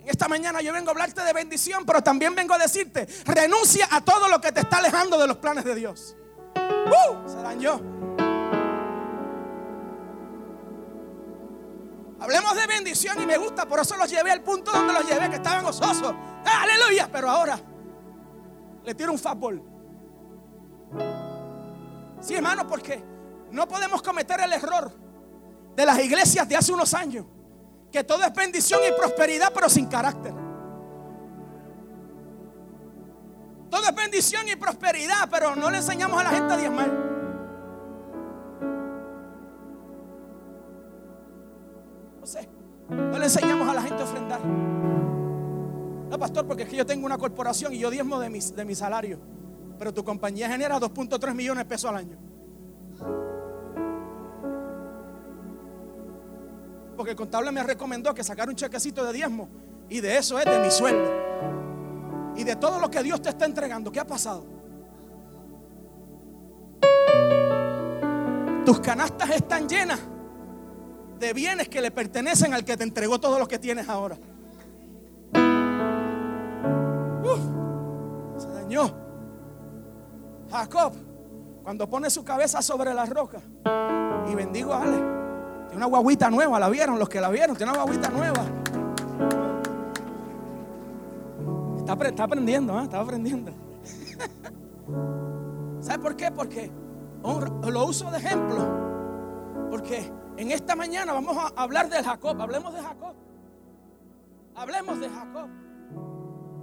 En 0.02 0.10
esta 0.10 0.28
mañana 0.28 0.62
yo 0.62 0.74
vengo 0.74 0.90
a 0.90 0.92
hablarte 0.92 1.22
de 1.22 1.34
bendición, 1.34 1.86
pero 1.86 2.02
también 2.02 2.34
vengo 2.34 2.54
a 2.56 2.58
decirte, 2.58 3.08
renuncia 3.26 3.88
a 3.92 4.02
todo 4.02 4.28
lo 4.28 4.42
que 4.42 4.52
te 4.52 4.62
está 4.62 4.78
alejando 4.78 5.20
de 5.20 5.28
los 5.28 5.38
planes 5.38 5.64
de 5.64 5.76
Dios. 5.76 6.16
¡Uh! 6.56 7.30
Se 7.30 7.36
dañó. 7.38 7.80
Hablemos 12.20 12.56
de 12.56 12.68
bendición 12.68 13.22
y 13.22 13.26
me 13.26 13.38
gusta, 13.38 13.68
por 13.68 13.80
eso 13.80 13.96
los 13.96 14.10
llevé 14.10 14.32
al 14.32 14.42
punto 14.42 14.72
donde 14.72 14.94
los 14.94 15.08
llevé, 15.08 15.30
que 15.30 15.38
estaban 15.38 15.64
gozosos. 15.64 16.14
Aleluya, 16.44 17.08
pero 17.12 17.30
ahora 17.30 17.60
le 18.84 18.96
tiro 18.96 19.12
un 19.12 19.20
fútbol. 19.20 19.79
Sí, 22.20 22.36
hermano, 22.36 22.68
porque 22.68 23.04
no 23.52 23.68
podemos 23.68 24.02
cometer 24.02 24.40
el 24.42 24.54
error 24.54 24.92
de 25.76 25.86
las 25.86 26.00
iglesias 26.00 26.48
de 26.48 26.56
hace 26.56 26.72
unos 26.72 26.94
años, 26.94 27.26
que 27.92 28.04
todo 28.04 28.24
es 28.24 28.34
bendición 28.34 28.82
y 28.88 28.92
prosperidad, 28.92 29.52
pero 29.54 29.70
sin 29.70 29.86
carácter. 29.88 30.34
Todo 33.70 33.84
es 33.88 33.96
bendición 33.96 34.48
y 34.48 34.56
prosperidad, 34.56 35.30
pero 35.30 35.56
no 35.56 35.70
le 35.70 35.78
enseñamos 35.78 36.20
a 36.20 36.24
la 36.24 36.30
gente 36.32 36.54
a 36.54 36.58
diezmar. 36.58 36.92
No 42.20 42.26
sé, 42.26 42.50
no 42.90 43.18
le 43.18 43.24
enseñamos 43.24 43.70
a 43.70 43.74
la 43.74 43.82
gente 43.82 44.02
a 44.02 44.06
ofrendar. 44.06 44.42
No, 46.10 46.18
pastor, 46.18 46.48
porque 46.48 46.64
es 46.64 46.70
que 46.70 46.76
yo 46.76 46.86
tengo 46.86 47.06
una 47.06 47.18
corporación 47.18 47.74
y 47.74 47.78
yo 47.78 47.92
diezmo 47.92 48.20
de, 48.20 48.30
mis, 48.30 48.56
de 48.56 48.66
mi 48.66 48.74
salario. 48.74 49.20
Pero 49.80 49.94
tu 49.94 50.04
compañía 50.04 50.50
genera 50.50 50.78
2.3 50.78 51.34
millones 51.34 51.64
de 51.64 51.70
pesos 51.70 51.90
al 51.90 51.96
año. 51.96 52.18
Porque 56.98 57.12
el 57.12 57.18
contable 57.18 57.50
me 57.54 57.64
recomendó 57.64 58.14
que 58.14 58.26
sacara 58.26 58.52
un 58.52 58.58
chequecito 58.58 59.06
de 59.06 59.14
diezmo. 59.14 59.48
Y 59.90 60.02
de 60.02 60.18
eso 60.18 60.38
es 60.38 60.44
de 60.44 60.60
mi 60.60 60.70
sueldo. 60.70 61.10
Y 62.36 62.44
de 62.44 62.58
todo 62.58 62.80
lo 62.80 62.92
que 62.92 63.02
Dios 63.02 63.22
te 63.22 63.30
está 63.30 63.46
entregando. 63.46 63.90
¿Qué 63.90 64.02
ha 64.02 64.06
pasado? 64.06 64.46
Tus 68.66 68.82
canastas 68.82 69.30
están 69.30 69.70
llenas 69.70 70.00
de 71.20 71.34
bienes 71.34 71.70
que 71.70 71.82
le 71.82 71.90
pertenecen 71.90 72.54
al 72.54 72.66
que 72.66 72.76
te 72.76 72.84
entregó 72.84 73.20
todo 73.20 73.40
lo 73.40 73.48
que 73.48 73.60
tienes 73.60 73.88
ahora. 73.88 74.18
se 78.38 78.48
dañó. 78.50 79.09
Jacob, 80.50 80.94
cuando 81.64 81.90
pone 81.90 82.10
su 82.10 82.24
cabeza 82.24 82.62
sobre 82.62 82.94
la 82.94 83.06
roca 83.06 83.42
y 84.30 84.36
bendigo 84.36 84.74
a 84.74 84.82
Ale. 84.82 84.98
Tiene 85.68 85.78
una 85.78 85.86
guaguita 85.86 86.30
nueva, 86.30 86.60
¿la 86.60 86.70
vieron? 86.70 86.98
Los 86.98 87.10
que 87.10 87.22
la 87.22 87.30
vieron, 87.30 87.56
tiene 87.56 87.72
una 87.72 87.84
guaguita 87.84 88.10
nueva. 88.10 88.44
Está, 91.80 92.24
aprendiendo, 92.24 92.80
¿eh? 92.80 92.90
aprendiendo. 92.92 93.52
¿Sabe 95.82 96.00
por 96.00 96.16
qué? 96.16 96.32
Porque 96.32 96.72
lo 97.24 97.86
uso 97.86 98.10
de 98.12 98.18
ejemplo. 98.18 99.68
Porque 99.70 100.12
en 100.38 100.52
esta 100.52 100.76
mañana 100.76 101.14
vamos 101.14 101.38
a 101.38 101.48
hablar 101.62 101.90
de 101.90 102.04
Jacob. 102.04 102.42
Hablemos 102.42 102.74
de 102.74 102.82
Jacob. 102.82 103.14
Hablemos 104.56 105.00
de 105.00 105.10
Jacob. 105.10 105.48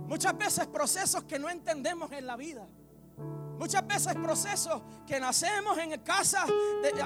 Muchas 0.07 0.37
veces 0.38 0.66
procesos 0.66 1.25
que 1.25 1.38
no 1.38 1.49
entendemos 1.49 2.12
en 2.12 2.26
la 2.26 2.37
vida. 2.37 2.66
Muchas 3.58 3.86
veces 3.86 4.14
procesos 4.14 4.82
que 5.06 5.18
nacemos 5.18 5.78
en 5.78 5.98
casa, 6.00 6.44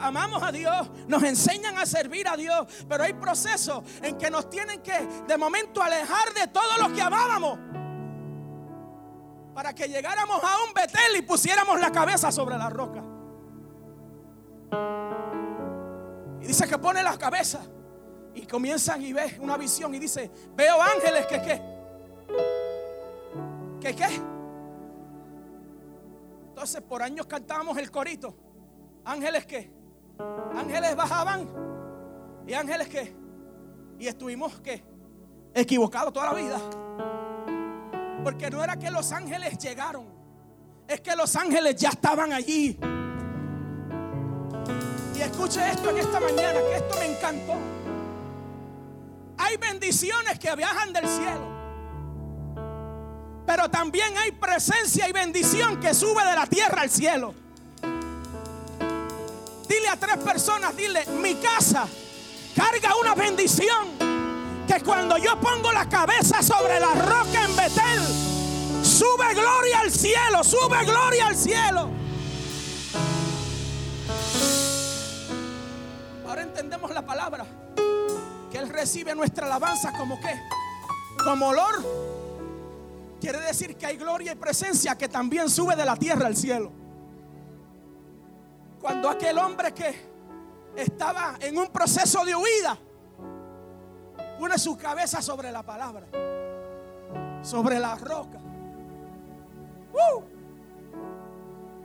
amamos 0.01 0.43
a 0.43 0.51
Dios, 0.51 0.91
nos 1.07 1.23
enseñan 1.23 1.79
a 1.79 1.87
servir 1.87 2.27
a 2.27 2.37
Dios, 2.37 2.67
pero 2.89 3.05
hay 3.05 3.13
procesos 3.13 3.85
en 4.03 4.19
que 4.19 4.31
nos 4.31 4.51
tienen 4.51 4.83
que 4.83 4.99
de 5.29 5.37
momento 5.37 5.81
alejar 5.81 6.35
de 6.35 6.49
todo 6.49 6.79
lo 6.79 6.93
que 6.93 7.01
amábamos. 7.01 7.59
Para 9.55 9.75
que 9.75 9.89
llegáramos 9.89 10.43
a 10.43 10.65
un 10.67 10.75
Betel 10.75 11.17
y 11.19 11.23
pusiéramos 11.23 11.81
la 11.81 11.93
cabeza 11.93 12.33
sobre 12.33 12.57
la 12.57 12.69
roca. 12.69 13.03
Y 16.41 16.47
dice 16.47 16.67
que 16.67 16.79
pone 16.79 17.03
la 17.03 17.17
cabeza 17.17 17.61
y 18.35 18.47
comienzan 18.47 19.03
y 19.03 19.13
ve 19.13 19.39
una 19.41 19.57
visión 19.57 19.95
y 19.95 20.01
dice, 20.01 20.31
veo 20.57 20.83
ángeles 20.83 21.27
que 21.27 21.43
qué. 21.43 21.63
¿Qué 23.81 23.95
qué? 23.95 24.40
Entonces 26.61 26.83
por 26.83 27.03
años 27.03 27.25
cantábamos 27.25 27.79
el 27.79 27.91
corito. 27.91 28.37
Ángeles 29.07 29.47
que, 29.47 29.73
ángeles 30.55 30.95
bajaban 30.95 31.49
y 32.47 32.53
ángeles 32.53 32.87
que, 32.87 33.17
y 33.99 34.07
estuvimos 34.07 34.61
que, 34.61 34.85
equivocados 35.55 36.13
toda 36.13 36.27
la 36.27 36.35
vida. 36.35 36.61
Porque 38.23 38.51
no 38.51 38.63
era 38.63 38.77
que 38.77 38.91
los 38.91 39.11
ángeles 39.11 39.57
llegaron, 39.57 40.05
es 40.87 41.01
que 41.01 41.17
los 41.17 41.35
ángeles 41.35 41.77
ya 41.77 41.89
estaban 41.89 42.31
allí. 42.31 42.79
Y 45.17 45.21
escuche 45.23 45.67
esto 45.67 45.89
en 45.89 45.97
esta 45.97 46.21
mañana, 46.21 46.61
que 46.61 46.77
esto 46.77 46.99
me 46.99 47.07
encantó. 47.07 47.55
Hay 49.39 49.57
bendiciones 49.57 50.39
que 50.39 50.55
viajan 50.55 50.93
del 50.93 51.09
cielo. 51.09 51.60
Pero 53.51 53.69
también 53.69 54.17
hay 54.17 54.31
presencia 54.31 55.09
y 55.09 55.13
bendición 55.13 55.81
que 55.81 55.93
sube 55.93 56.25
de 56.25 56.37
la 56.37 56.47
tierra 56.47 56.83
al 56.83 56.89
cielo. 56.89 57.35
Dile 59.69 59.89
a 59.89 59.97
tres 59.97 60.19
personas, 60.19 60.77
dile, 60.77 61.05
mi 61.21 61.35
casa 61.35 61.85
carga 62.55 62.95
una 63.01 63.17
bendición 63.17 63.89
que 64.69 64.81
cuando 64.85 65.19
yo 65.19 65.41
pongo 65.41 65.73
la 65.73 65.89
cabeza 65.89 66.45
sobre 66.45 66.79
la 66.79 66.95
roca 66.95 67.45
en 67.45 67.57
Betel, 67.57 68.85
sube 68.85 69.35
gloria 69.35 69.81
al 69.81 69.91
cielo, 69.91 70.45
sube 70.45 70.85
gloria 70.85 71.27
al 71.27 71.37
cielo. 71.37 71.91
Ahora 76.25 76.43
entendemos 76.43 76.89
la 76.93 77.03
palabra, 77.05 77.45
que 78.53 78.59
Él 78.59 78.69
recibe 78.69 79.13
nuestra 79.17 79.47
alabanza 79.47 79.93
como 79.99 80.21
qué, 80.21 80.41
como 81.25 81.49
olor 81.49 82.20
Quiere 83.21 83.41
decir 83.41 83.77
que 83.77 83.85
hay 83.87 83.97
gloria 83.97 84.33
y 84.33 84.35
presencia 84.35 84.97
que 84.97 85.09
también 85.09 85.51
sube 85.51 85.77
de 85.77 85.85
la 85.85 85.97
tierra 85.97 86.27
al 86.27 86.37
cielo. 86.37 86.73
Cuando 88.81 89.11
aquel 89.11 89.37
hombre 89.37 89.75
que 89.75 89.95
estaba 90.75 91.37
en 91.41 91.59
un 91.59 91.69
proceso 91.69 92.25
de 92.25 92.35
huida, 92.35 92.79
pone 94.39 94.59
su 94.59 94.77
cabeza 94.79 95.21
sobre 95.21 95.53
la 95.53 95.63
palabra, 95.63 96.07
sobre 97.43 97.79
la 97.79 97.95
roca. 97.97 98.39
¡Uh! 99.93 100.23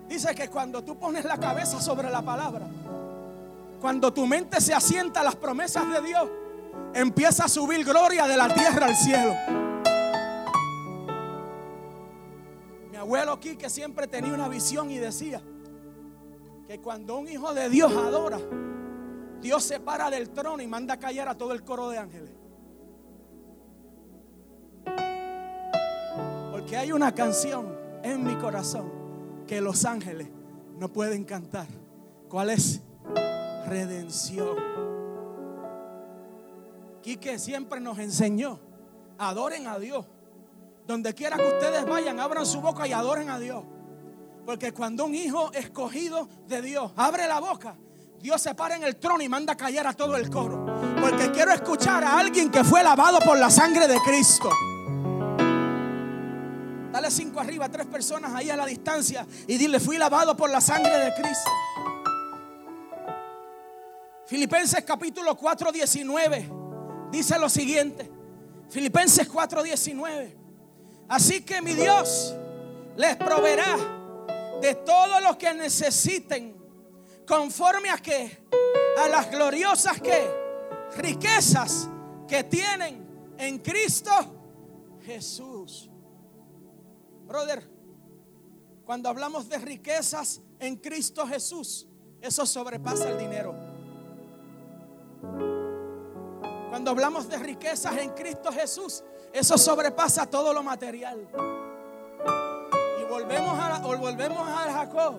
Dice 0.07 0.33
que 0.33 0.49
cuando 0.49 0.83
tú 0.83 0.97
pones 0.97 1.25
la 1.25 1.37
cabeza 1.37 1.81
sobre 1.81 2.09
la 2.09 2.21
palabra, 2.21 2.65
cuando 3.81 4.13
tu 4.13 4.25
mente 4.25 4.61
se 4.61 4.73
asienta 4.73 5.19
a 5.19 5.23
las 5.23 5.35
promesas 5.35 5.89
de 5.89 6.01
Dios, 6.01 6.29
empieza 6.93 7.45
a 7.45 7.49
subir 7.49 7.83
gloria 7.83 8.25
de 8.25 8.37
la 8.37 8.53
tierra 8.53 8.85
al 8.85 8.95
cielo. 8.95 9.64
Abuelo 13.05 13.33
aquí 13.33 13.55
que 13.55 13.69
siempre 13.69 14.07
tenía 14.07 14.33
una 14.33 14.49
visión 14.49 14.89
y 14.89 14.97
decía 14.97 15.39
que 16.67 16.81
cuando 16.81 17.17
un 17.17 17.27
hijo 17.27 17.53
de 17.53 17.69
Dios 17.69 17.91
adora, 17.93 18.39
Dios 19.41 19.63
se 19.63 19.79
para 19.79 20.09
del 20.09 20.31
trono 20.31 20.63
y 20.63 20.65
manda 20.65 20.95
a 20.95 20.99
callar 20.99 21.29
a 21.29 21.37
todo 21.37 21.53
el 21.53 21.63
coro 21.63 21.89
de 21.89 21.99
ángeles. 21.99 22.31
Porque 26.51 26.77
hay 26.77 26.91
una 26.91 27.13
canción 27.13 27.77
en 28.01 28.23
mi 28.23 28.33
corazón 28.37 28.91
que 29.45 29.61
los 29.61 29.85
ángeles 29.85 30.27
no 30.79 30.91
pueden 30.91 31.25
cantar. 31.25 31.67
¿Cuál 32.27 32.49
es? 32.49 32.81
Redención. 33.67 34.57
Quique 37.03 37.37
siempre 37.37 37.79
nos 37.79 37.99
enseñó, 37.99 38.59
adoren 39.19 39.67
a 39.67 39.77
Dios 39.77 40.07
donde 40.85 41.13
quiera 41.13 41.37
que 41.37 41.47
ustedes 41.47 41.85
vayan, 41.85 42.19
abran 42.19 42.45
su 42.45 42.61
boca 42.61 42.87
y 42.87 42.93
adoren 42.93 43.29
a 43.29 43.39
Dios. 43.39 43.63
Porque 44.45 44.71
cuando 44.71 45.05
un 45.05 45.15
hijo 45.15 45.51
escogido 45.53 46.29
de 46.47 46.61
Dios 46.61 46.91
abre 46.95 47.27
la 47.27 47.39
boca, 47.39 47.75
Dios 48.19 48.41
se 48.41 48.53
para 48.55 48.75
en 48.75 48.83
el 48.83 48.95
trono 48.97 49.23
y 49.23 49.29
manda 49.29 49.55
callar 49.55 49.87
a 49.87 49.93
todo 49.93 50.15
el 50.15 50.29
coro. 50.29 50.65
Porque 51.01 51.31
quiero 51.31 51.51
escuchar 51.51 52.03
a 52.03 52.19
alguien 52.19 52.51
que 52.51 52.63
fue 52.63 52.83
lavado 52.83 53.19
por 53.19 53.37
la 53.37 53.49
sangre 53.49 53.87
de 53.87 53.99
Cristo. 54.01 54.49
Dale 56.91 57.11
cinco 57.11 57.39
arriba, 57.39 57.67
tres 57.69 57.87
personas 57.87 58.33
ahí 58.33 58.49
a 58.49 58.55
la 58.55 58.65
distancia 58.65 59.25
y 59.47 59.57
dile, 59.57 59.79
fui 59.79 59.97
lavado 59.97 60.37
por 60.37 60.49
la 60.49 60.61
sangre 60.61 60.97
de 60.97 61.13
Cristo. 61.13 61.51
Filipenses 64.25 64.83
capítulo 64.83 65.35
4, 65.35 65.71
19 65.71 66.65
dice 67.11 67.39
lo 67.39 67.49
siguiente. 67.49 68.11
Filipenses 68.69 69.27
4, 69.27 69.63
19. 69.63 70.44
Así 71.07 71.41
que 71.41 71.61
mi 71.61 71.73
Dios 71.73 72.35
les 72.95 73.15
proveerá 73.15 73.77
de 74.61 74.75
todo 74.75 75.19
lo 75.21 75.37
que 75.37 75.53
necesiten 75.53 76.55
conforme 77.27 77.89
a 77.89 77.97
que 77.97 78.45
a 78.97 79.07
las 79.07 79.29
gloriosas 79.29 80.01
que 80.01 80.27
riquezas 80.97 81.89
que 82.27 82.43
tienen 82.43 83.05
en 83.37 83.59
Cristo 83.59 84.11
Jesús. 85.05 85.89
Brother, 87.27 87.67
cuando 88.85 89.09
hablamos 89.09 89.49
de 89.49 89.57
riquezas 89.57 90.41
en 90.59 90.77
Cristo 90.77 91.27
Jesús, 91.27 91.87
eso 92.21 92.45
sobrepasa 92.45 93.09
el 93.09 93.17
dinero. 93.17 93.74
Cuando 96.75 96.91
hablamos 96.91 97.29
de 97.29 97.37
riquezas 97.37 97.97
en 97.99 98.09
Cristo 98.09 98.51
Jesús, 98.51 99.01
eso 99.31 99.57
sobrepasa 99.57 100.25
todo 100.25 100.53
lo 100.53 100.61
material. 100.61 101.25
Y 102.99 103.03
volvemos 103.09 103.57
a, 103.57 103.79
volvemos 103.79 104.45
a 104.45 104.73
Jacob. 104.73 105.15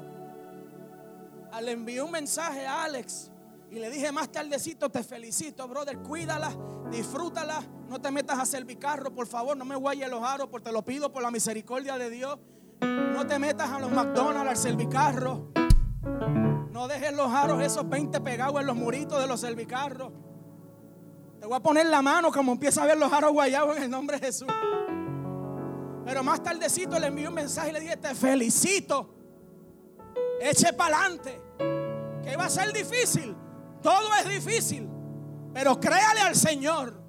Le 1.63 1.73
envió 1.73 2.05
un 2.05 2.11
mensaje 2.11 2.67
a 2.67 2.85
Alex 2.85 3.31
y 3.71 3.77
le 3.77 3.89
dije 3.89 4.13
más 4.13 4.31
tardecito, 4.31 4.91
te 4.91 5.03
felicito, 5.03 5.67
brother, 5.67 5.97
cuídala, 6.01 6.55
disfrútala, 6.91 7.63
no 7.89 8.03
te 8.03 8.11
metas 8.11 8.39
a 8.39 8.45
servir 8.45 8.79
carro, 8.79 9.15
por 9.15 9.27
favor, 9.27 9.57
no 9.57 9.65
me 9.65 9.77
guayes 9.77 10.11
los 10.11 10.23
aros, 10.23 10.49
porque 10.51 10.67
te 10.67 10.73
lo 10.73 10.85
pido 10.85 11.11
por 11.11 11.23
la 11.23 11.31
misericordia 11.31 11.97
de 11.97 12.11
Dios. 12.11 12.39
No 12.83 13.27
te 13.27 13.39
metas 13.39 13.71
a 13.71 13.79
los 13.79 13.91
McDonald's 13.91 14.51
al 14.51 14.57
servicarro. 14.59 15.53
No 16.71 16.87
dejes 16.87 17.17
los 17.17 17.33
aros 17.33 17.63
esos 17.63 17.89
20 17.89 18.21
pegados 18.21 18.61
en 18.61 18.67
los 18.67 18.77
muritos 18.77 19.19
de 19.19 19.27
los 19.27 19.41
servicarros. 19.41 20.13
Te 21.47 21.49
voy 21.49 21.59
a 21.59 21.63
poner 21.63 21.87
la 21.87 22.03
mano 22.03 22.33
como 22.33 22.51
empieza 22.51 22.83
a 22.83 22.87
ver 22.87 22.99
los 22.99 23.13
aros 23.13 23.31
guayados 23.31 23.77
en 23.77 23.85
el 23.85 23.91
nombre 23.91 24.19
de 24.19 24.27
Jesús. 24.27 24.49
Pero 26.05 26.25
más 26.25 26.43
tardecito 26.43 26.99
le 26.99 27.07
envié 27.07 27.29
un 27.29 27.35
mensaje 27.35 27.69
y 27.69 27.73
le 27.73 27.79
dije, 27.79 27.97
te 27.97 28.17
felicito. 28.17 29.15
Eche 30.41 30.73
para 30.73 30.99
adelante. 30.99 31.41
Que 32.25 32.37
va 32.37 32.47
a 32.47 32.51
ser 32.51 32.73
difícil. 32.73 33.37
Todo 33.81 34.13
es 34.17 34.29
difícil. 34.29 34.89
Pero 35.55 35.79
créale 35.79 36.19
al 36.19 36.35
Señor. 36.35 37.01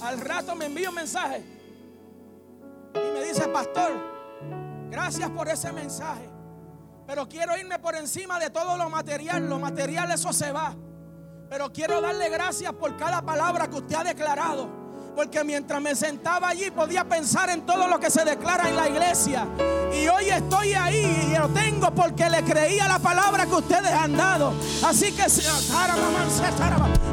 Al 0.00 0.20
rato 0.20 0.54
me 0.54 0.66
envío 0.66 0.90
un 0.90 0.94
mensaje. 0.94 1.42
Y 2.94 3.18
me 3.18 3.24
dice, 3.24 3.48
pastor, 3.48 3.90
gracias 4.92 5.28
por 5.30 5.48
ese 5.48 5.72
mensaje. 5.72 6.31
Pero 7.12 7.28
quiero 7.28 7.54
irme 7.58 7.78
por 7.78 7.94
encima 7.94 8.38
de 8.38 8.48
todo 8.48 8.74
lo 8.78 8.88
material. 8.88 9.46
Lo 9.46 9.58
material 9.58 10.10
eso 10.10 10.32
se 10.32 10.50
va. 10.50 10.74
Pero 11.50 11.70
quiero 11.70 12.00
darle 12.00 12.30
gracias 12.30 12.72
por 12.72 12.96
cada 12.96 13.20
palabra 13.20 13.68
que 13.68 13.76
usted 13.76 13.96
ha 13.96 14.04
declarado. 14.04 14.66
Porque 15.14 15.44
mientras 15.44 15.82
me 15.82 15.94
sentaba 15.94 16.48
allí 16.48 16.70
podía 16.70 17.04
pensar 17.04 17.50
en 17.50 17.66
todo 17.66 17.86
lo 17.86 18.00
que 18.00 18.08
se 18.08 18.24
declara 18.24 18.66
en 18.66 18.76
la 18.76 18.88
iglesia. 18.88 19.46
Y 19.92 20.08
hoy 20.08 20.30
estoy 20.30 20.72
ahí 20.72 21.30
y 21.32 21.38
lo 21.38 21.48
tengo 21.48 21.90
porque 21.90 22.28
le 22.30 22.42
creía 22.42 22.88
la 22.88 22.98
palabra 22.98 23.46
que 23.46 23.54
ustedes 23.54 23.92
han 23.92 24.16
dado. 24.16 24.54
Así 24.82 25.12
que, 25.12 25.24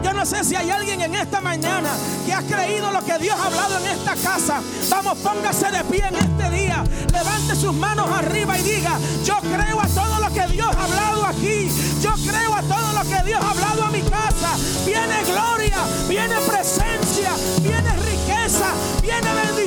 yo 0.03 0.13
no 0.13 0.25
sé 0.25 0.43
si 0.43 0.55
hay 0.55 0.69
alguien 0.69 1.01
en 1.01 1.15
esta 1.15 1.41
mañana 1.41 1.89
que 2.25 2.33
ha 2.33 2.41
creído 2.41 2.91
lo 2.91 3.03
que 3.03 3.17
Dios 3.17 3.37
ha 3.37 3.47
hablado 3.47 3.77
en 3.79 3.87
esta 3.87 4.15
casa. 4.15 4.61
Vamos, 4.89 5.17
póngase 5.17 5.71
de 5.71 5.83
pie 5.83 6.03
en 6.07 6.15
este 6.15 6.49
día. 6.51 6.83
Levante 7.11 7.55
sus 7.55 7.73
manos 7.73 8.09
arriba 8.11 8.57
y 8.57 8.63
diga, 8.63 8.97
yo 9.25 9.37
creo 9.39 9.81
a 9.81 9.87
todo 9.87 10.19
lo 10.19 10.33
que 10.33 10.47
Dios 10.47 10.67
ha 10.67 10.83
hablado 10.83 11.25
aquí. 11.25 11.69
Yo 12.01 12.13
creo 12.25 12.55
a 12.55 12.61
todo 12.61 12.93
lo 12.93 13.09
que 13.09 13.23
Dios 13.23 13.43
ha 13.43 13.51
hablado 13.51 13.83
a 13.83 13.91
mi 13.91 14.01
casa. 14.01 14.55
Viene 14.85 15.23
gloria, 15.25 15.79
viene 16.07 16.35
presencia, 16.47 17.31
viene 17.61 17.91
riqueza, 17.97 18.71
viene 19.01 19.33
bendición. 19.33 19.58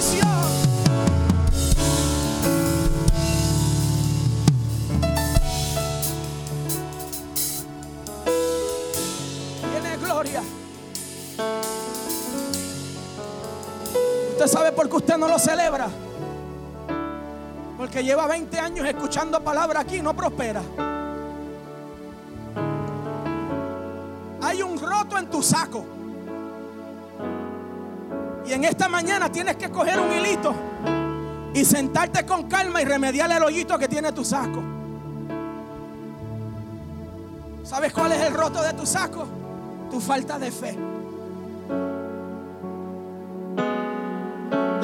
Usted 14.45 14.59
sabe 14.59 14.73
por 14.73 14.89
qué 14.89 14.97
usted 14.97 15.17
no 15.19 15.29
lo 15.29 15.39
celebra. 15.39 15.87
Porque 17.79 18.03
lleva 18.03 18.27
20 18.27 18.59
años 18.59 18.85
escuchando 18.89 19.41
palabra 19.41 19.79
aquí 19.79 19.99
y 19.99 20.03
no 20.03 20.15
prospera. 20.15 20.61
Hay 24.43 24.63
un 24.63 24.81
roto 24.81 25.17
en 25.17 25.31
tu 25.31 25.45
saco. 25.45 25.85
Y 28.45 28.53
en 28.53 28.65
esta 28.65 28.89
mañana 28.89 29.31
tienes 29.31 29.55
que 29.55 29.71
coger 29.71 30.01
un 30.01 30.11
hilito 30.11 30.53
y 31.55 31.65
sentarte 31.65 32.27
con 32.27 32.49
calma 32.49 32.83
y 32.83 32.85
remediar 32.85 33.31
el 33.31 33.45
hoyito 33.45 33.79
que 33.79 33.87
tiene 33.87 34.11
tu 34.11 34.25
saco. 34.25 34.61
¿Sabes 37.63 37.93
cuál 37.93 38.11
es 38.11 38.21
el 38.23 38.35
roto 38.35 38.61
de 38.61 38.73
tu 38.73 38.87
saco? 38.87 39.25
Tu 39.89 40.01
falta 40.01 40.37
de 40.37 40.51
fe. 40.51 40.77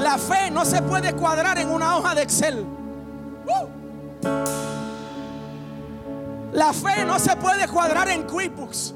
La 0.09 0.16
fe 0.16 0.51
no 0.51 0.64
se 0.64 0.81
puede 0.81 1.12
cuadrar 1.12 1.59
en 1.59 1.68
una 1.68 1.99
hoja 1.99 2.14
de 2.14 2.23
Excel. 2.23 2.64
Uh. 3.44 3.68
La 6.51 6.73
fe 6.73 7.05
no 7.05 7.18
se 7.18 7.37
puede 7.37 7.68
cuadrar 7.68 8.09
en 8.09 8.23
QuickBooks. 8.23 8.94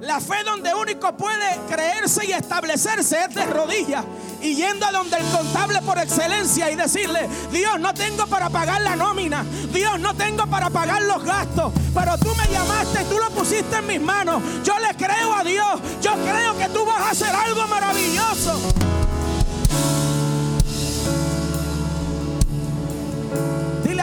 La 0.00 0.18
fe 0.18 0.36
donde 0.46 0.72
único 0.72 1.14
puede 1.18 1.60
creerse 1.68 2.24
y 2.24 2.32
establecerse 2.32 3.18
es 3.28 3.34
de 3.34 3.44
rodillas 3.44 4.02
y 4.40 4.54
yendo 4.54 4.86
a 4.86 4.92
donde 4.92 5.18
el 5.18 5.26
contable 5.26 5.82
por 5.82 5.98
excelencia 5.98 6.70
y 6.70 6.74
decirle, 6.74 7.28
Dios, 7.52 7.78
no 7.78 7.92
tengo 7.92 8.26
para 8.28 8.48
pagar 8.48 8.80
la 8.80 8.96
nómina, 8.96 9.44
Dios, 9.74 10.00
no 10.00 10.14
tengo 10.14 10.46
para 10.46 10.70
pagar 10.70 11.02
los 11.02 11.22
gastos, 11.22 11.74
pero 11.92 12.16
tú 12.16 12.34
me 12.34 12.48
llamaste 12.48 13.04
tú 13.10 13.18
lo 13.18 13.28
pusiste 13.28 13.76
en 13.76 13.86
mis 13.86 14.00
manos. 14.00 14.42
Yo 14.64 14.78
le 14.78 14.96
creo 14.96 15.34
a 15.34 15.44
Dios, 15.44 15.80
yo 16.00 16.12
creo 16.12 16.56
que 16.56 16.70
tú 16.70 16.82
vas 16.86 17.00
a 17.00 17.10
hacer 17.10 17.34
algo 17.34 17.66
maravilloso. 17.68 18.58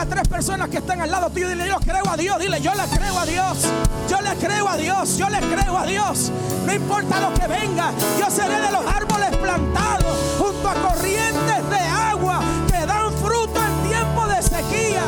Tres 0.06 0.28
personas 0.28 0.70
que 0.70 0.78
están 0.78 1.02
al 1.02 1.12
lado 1.12 1.30
tuyo, 1.30 1.48
dile 1.48 1.68
yo 1.68 1.78
creo 1.80 2.10
a 2.10 2.18
Dios, 2.18 2.40
dile 2.40 2.62
yo 2.62 2.74
le 2.74 2.84
creo 2.84 3.20
a 3.20 3.26
Dios, 3.26 3.68
yo 4.10 4.22
le 4.22 4.36
creo 4.36 4.68
a 4.68 4.78
Dios, 4.78 5.18
yo 5.18 5.30
le 5.30 5.40
creo 5.40 5.78
a 5.78 5.86
Dios. 5.86 6.32
No 6.66 6.74
importa 6.74 7.20
lo 7.20 7.34
que 7.34 7.48
venga, 7.48 7.92
yo 8.20 8.30
seré 8.30 8.60
de 8.60 8.72
los 8.72 8.86
árboles 8.86 9.36
plantados 9.38 10.18
junto 10.40 10.68
a 10.68 10.74
corrientes 10.74 11.70
de 11.70 11.78
agua 11.78 12.42
que 12.68 12.86
dan 12.86 13.14
fruto 13.14 13.62
en 13.62 13.90
tiempo 13.90 14.28
de 14.28 14.42
sequía. 14.42 15.04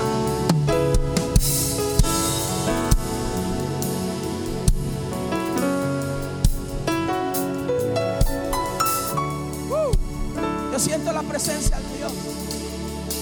Uh, 9.70 10.72
yo 10.72 10.80
siento 10.80 11.12
la 11.12 11.24
presencia 11.24 11.78
de 11.80 11.98
Dios. 11.98 12.35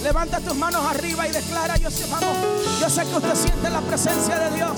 Levanta 0.04 0.42
tus 0.42 0.56
manos 0.58 0.86
arriba 0.86 1.26
y 1.30 1.32
declara, 1.32 1.78
yo 1.78 1.90
sé, 1.90 2.06
vamos, 2.12 2.36
yo 2.82 2.90
sé 2.90 3.06
que 3.06 3.16
usted 3.16 3.36
siente 3.36 3.70
la 3.70 3.80
presencia 3.80 4.38
de 4.38 4.56
Dios. 4.56 4.72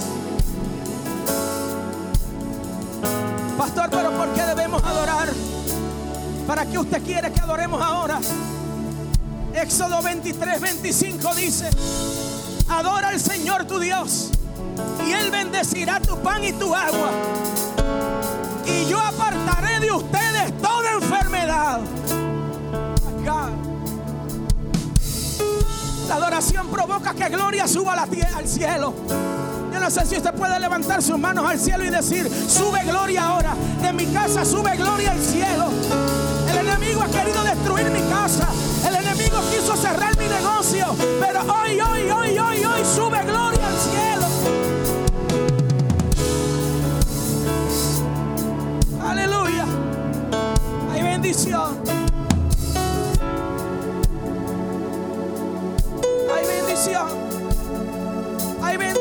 Pastor, 3.57 3.89
pero 3.89 4.11
¿por 4.11 4.31
qué 4.35 4.43
debemos 4.43 4.83
adorar? 4.83 5.29
¿Para 6.45 6.67
qué 6.67 6.77
usted 6.77 7.01
quiere 7.01 7.31
que 7.31 7.39
adoremos 7.39 7.81
ahora? 7.81 8.19
Éxodo 9.55 10.03
23, 10.03 10.61
25 10.61 11.33
dice, 11.33 11.69
adora 12.69 13.07
al 13.07 13.19
Señor 13.19 13.65
tu 13.65 13.79
Dios 13.79 14.29
y 15.07 15.11
Él 15.11 15.31
bendecirá 15.31 15.99
tu 16.01 16.19
pan 16.19 16.43
y 16.43 16.53
tu 16.53 16.75
agua. 16.75 17.09
Y 18.67 18.85
yo 18.85 18.99
apartaré 18.99 19.79
de 19.79 19.91
ustedes 19.91 20.24
La 26.07 26.15
adoración 26.15 26.67
provoca 26.67 27.13
que 27.13 27.29
gloria 27.29 27.67
suba 27.67 27.93
a 27.93 27.95
la 27.95 28.07
al 28.35 28.47
cielo. 28.47 28.93
Yo 29.73 29.79
no 29.79 29.89
sé 29.89 30.05
si 30.05 30.15
usted 30.15 30.33
puede 30.33 30.59
levantar 30.59 31.01
sus 31.01 31.17
manos 31.17 31.49
al 31.49 31.59
cielo 31.59 31.83
y 31.83 31.89
decir, 31.89 32.29
sube 32.47 32.83
gloria 32.85 33.25
ahora. 33.25 33.55
De 33.81 33.91
mi 33.91 34.05
casa 34.07 34.45
sube 34.45 34.77
gloria 34.77 35.11
al 35.11 35.19
cielo. 35.19 35.65
El 36.49 36.67
enemigo 36.67 37.01
ha 37.01 37.07
querido 37.07 37.43
destruir 37.43 37.89
mi 37.89 38.01
casa. 38.09 38.47
El 38.87 38.95
enemigo 38.95 39.37
quiso 39.51 39.75
cerrar 39.75 40.15
mi 40.17 40.27
negocio. 40.27 40.95
Pero 41.19 41.41
hoy, 41.41 41.79
hoy, 41.79 42.09
hoy, 42.09 42.37
hoy, 42.37 42.65
hoy 42.65 42.85
sube 42.85 43.23
gloria 43.23 43.67
al 43.67 43.77
cielo. 43.77 44.25
Aleluya. 49.01 49.65
Hay 50.93 51.01
bendición. 51.01 51.94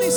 Hay 0.05 0.11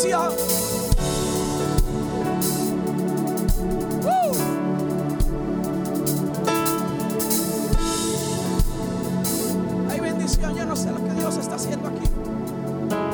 bendición. 10.00 10.54
Yo 10.54 10.66
no 10.66 10.76
sé 10.76 10.90
lo 10.90 11.02
que 11.02 11.12
Dios 11.12 11.38
está 11.38 11.54
haciendo 11.54 11.88
aquí. 11.88 12.06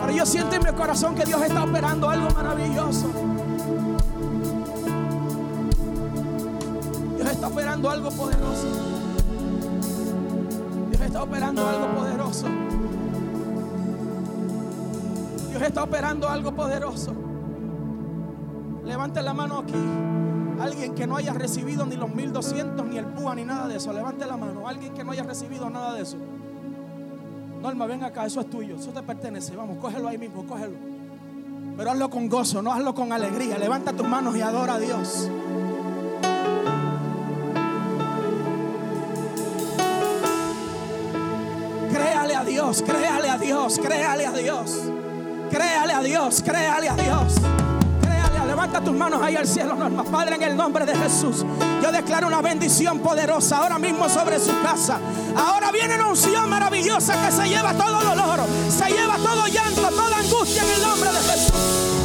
Pero 0.00 0.12
yo 0.12 0.26
siento 0.26 0.56
en 0.56 0.64
mi 0.64 0.72
corazón 0.72 1.14
que 1.14 1.24
Dios 1.24 1.40
está 1.42 1.62
operando 1.62 2.10
algo 2.10 2.28
maravilloso. 2.30 3.06
Dios 7.16 7.30
está 7.30 7.46
operando 7.46 7.88
algo 7.88 8.10
poderoso. 8.10 8.66
Dios 10.90 11.00
está 11.00 11.22
operando 11.22 11.68
algo 11.68 11.86
poderoso. 11.86 11.93
Está 15.74 15.82
operando 15.82 16.28
algo 16.28 16.54
poderoso. 16.54 17.12
Levante 18.84 19.20
la 19.20 19.34
mano 19.34 19.58
aquí. 19.58 19.74
Alguien 20.60 20.94
que 20.94 21.04
no 21.04 21.16
haya 21.16 21.32
recibido 21.32 21.84
ni 21.84 21.96
los 21.96 22.14
1200, 22.14 22.86
ni 22.86 22.96
el 22.96 23.06
PUA, 23.06 23.34
ni 23.34 23.44
nada 23.44 23.66
de 23.66 23.78
eso. 23.78 23.92
Levante 23.92 24.24
la 24.24 24.36
mano. 24.36 24.68
Alguien 24.68 24.94
que 24.94 25.02
no 25.02 25.10
haya 25.10 25.24
recibido 25.24 25.68
nada 25.68 25.94
de 25.94 26.02
eso. 26.02 26.16
Norma, 27.60 27.86
ven 27.86 28.04
acá, 28.04 28.24
eso 28.24 28.40
es 28.40 28.48
tuyo. 28.48 28.76
Eso 28.76 28.92
te 28.92 29.02
pertenece. 29.02 29.56
Vamos, 29.56 29.78
cógelo 29.78 30.06
ahí 30.06 30.16
mismo, 30.16 30.46
cógelo. 30.46 30.76
Pero 31.76 31.90
hazlo 31.90 32.08
con 32.08 32.28
gozo, 32.28 32.62
no 32.62 32.72
hazlo 32.72 32.94
con 32.94 33.12
alegría. 33.12 33.58
Levanta 33.58 33.92
tus 33.92 34.06
manos 34.06 34.36
y 34.36 34.42
adora 34.42 34.74
a 34.74 34.78
Dios. 34.78 35.28
Créale 41.92 42.36
a 42.36 42.44
Dios, 42.44 42.82
créale 42.82 43.28
a 43.28 43.38
Dios, 43.38 43.80
créale 43.80 44.26
a 44.26 44.32
Dios. 44.32 44.92
Créale 45.50 45.92
a 45.92 46.00
Dios, 46.02 46.42
créale 46.44 46.88
a 46.88 46.94
Dios. 46.94 47.34
Créale, 48.00 48.46
levanta 48.46 48.80
tus 48.80 48.94
manos 48.94 49.22
ahí 49.22 49.36
al 49.36 49.46
cielo, 49.46 49.74
Norma. 49.74 50.04
Padre, 50.04 50.36
en 50.36 50.42
el 50.42 50.56
nombre 50.56 50.84
de 50.84 50.96
Jesús, 50.96 51.44
yo 51.82 51.92
declaro 51.92 52.26
una 52.26 52.40
bendición 52.42 52.98
poderosa 53.00 53.58
ahora 53.58 53.78
mismo 53.78 54.08
sobre 54.08 54.38
su 54.38 54.52
casa. 54.62 54.98
Ahora 55.36 55.70
viene 55.72 55.94
una 55.96 56.08
unción 56.08 56.48
maravillosa 56.48 57.14
que 57.24 57.32
se 57.32 57.48
lleva 57.48 57.72
todo 57.74 58.00
dolor, 58.02 58.40
se 58.68 58.90
lleva 58.90 59.16
todo 59.16 59.46
llanto, 59.46 59.88
toda 59.88 60.18
angustia 60.18 60.62
en 60.62 60.70
el 60.70 60.82
nombre 60.82 61.10
de 61.10 61.18
Jesús. 61.18 62.03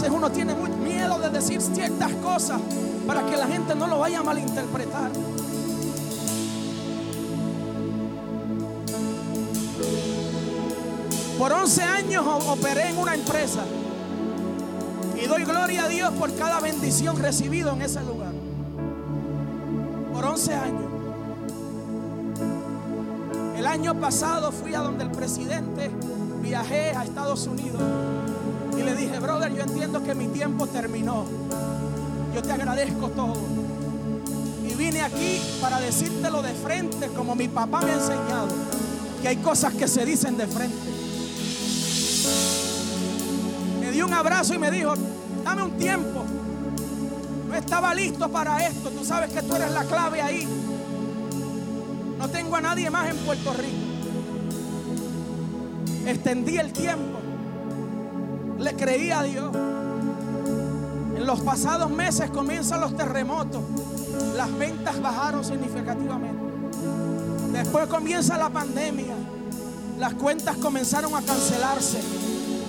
Veces 0.00 0.16
uno 0.16 0.30
tiene 0.30 0.54
muy 0.54 0.70
miedo 0.70 1.18
de 1.18 1.28
decir 1.28 1.60
ciertas 1.60 2.10
cosas 2.22 2.60
para 3.06 3.26
que 3.26 3.36
la 3.36 3.46
gente 3.46 3.74
no 3.74 3.86
lo 3.86 3.98
vaya 3.98 4.20
a 4.20 4.22
malinterpretar. 4.22 5.10
Por 11.38 11.52
11 11.52 11.82
años 11.82 12.24
operé 12.48 12.88
en 12.88 12.98
una 12.98 13.14
empresa 13.14 13.62
y 15.22 15.26
doy 15.26 15.44
gloria 15.44 15.84
a 15.84 15.88
Dios 15.88 16.12
por 16.14 16.34
cada 16.34 16.60
bendición 16.60 17.18
recibida 17.18 17.72
en 17.72 17.82
ese 17.82 18.02
lugar. 18.02 18.32
Por 20.14 20.24
11 20.24 20.54
años. 20.54 20.90
El 23.56 23.66
año 23.66 24.00
pasado 24.00 24.50
fui 24.50 24.74
a 24.74 24.80
donde 24.80 25.04
el 25.04 25.10
presidente, 25.10 25.90
viajé 26.40 26.92
a 26.96 27.04
Estados 27.04 27.46
Unidos 27.46 27.82
y 28.80 28.82
le 28.82 28.94
dije, 28.96 29.18
brother, 29.18 29.54
yo 29.54 29.62
entiendo 29.62 30.02
que 30.02 30.14
mi 30.14 30.28
tiempo 30.28 30.66
terminó. 30.66 31.26
Yo 32.34 32.42
te 32.42 32.52
agradezco 32.52 33.08
todo. 33.10 33.36
Y 34.66 34.74
vine 34.74 35.02
aquí 35.02 35.40
para 35.60 35.80
decírtelo 35.80 36.40
de 36.42 36.54
frente, 36.54 37.08
como 37.08 37.34
mi 37.34 37.48
papá 37.48 37.80
me 37.82 37.90
ha 37.90 37.94
enseñado, 37.94 38.48
que 39.20 39.28
hay 39.28 39.36
cosas 39.36 39.74
que 39.74 39.86
se 39.86 40.04
dicen 40.06 40.36
de 40.36 40.46
frente. 40.46 40.90
Me 43.80 43.90
dio 43.90 44.06
un 44.06 44.14
abrazo 44.14 44.54
y 44.54 44.58
me 44.58 44.70
dijo, 44.70 44.94
dame 45.44 45.62
un 45.62 45.72
tiempo. 45.72 46.24
No 47.48 47.54
estaba 47.56 47.94
listo 47.94 48.30
para 48.30 48.66
esto. 48.66 48.90
Tú 48.90 49.04
sabes 49.04 49.30
que 49.32 49.42
tú 49.42 49.56
eres 49.56 49.72
la 49.72 49.84
clave 49.84 50.22
ahí. 50.22 50.48
No 52.18 52.28
tengo 52.28 52.56
a 52.56 52.60
nadie 52.60 52.88
más 52.88 53.10
en 53.10 53.16
Puerto 53.18 53.52
Rico. 53.52 53.76
Extendí 56.06 56.56
el 56.56 56.72
tiempo. 56.72 57.19
Le 58.60 58.76
creí 58.76 59.10
a 59.10 59.22
Dios. 59.22 59.54
En 61.16 61.26
los 61.26 61.40
pasados 61.40 61.90
meses 61.90 62.30
comienzan 62.30 62.82
los 62.82 62.94
terremotos. 62.94 63.62
Las 64.36 64.56
ventas 64.56 65.00
bajaron 65.00 65.42
significativamente. 65.44 66.44
Después 67.52 67.86
comienza 67.88 68.36
la 68.36 68.50
pandemia. 68.50 69.14
Las 69.98 70.14
cuentas 70.14 70.56
comenzaron 70.58 71.14
a 71.14 71.22
cancelarse 71.22 72.00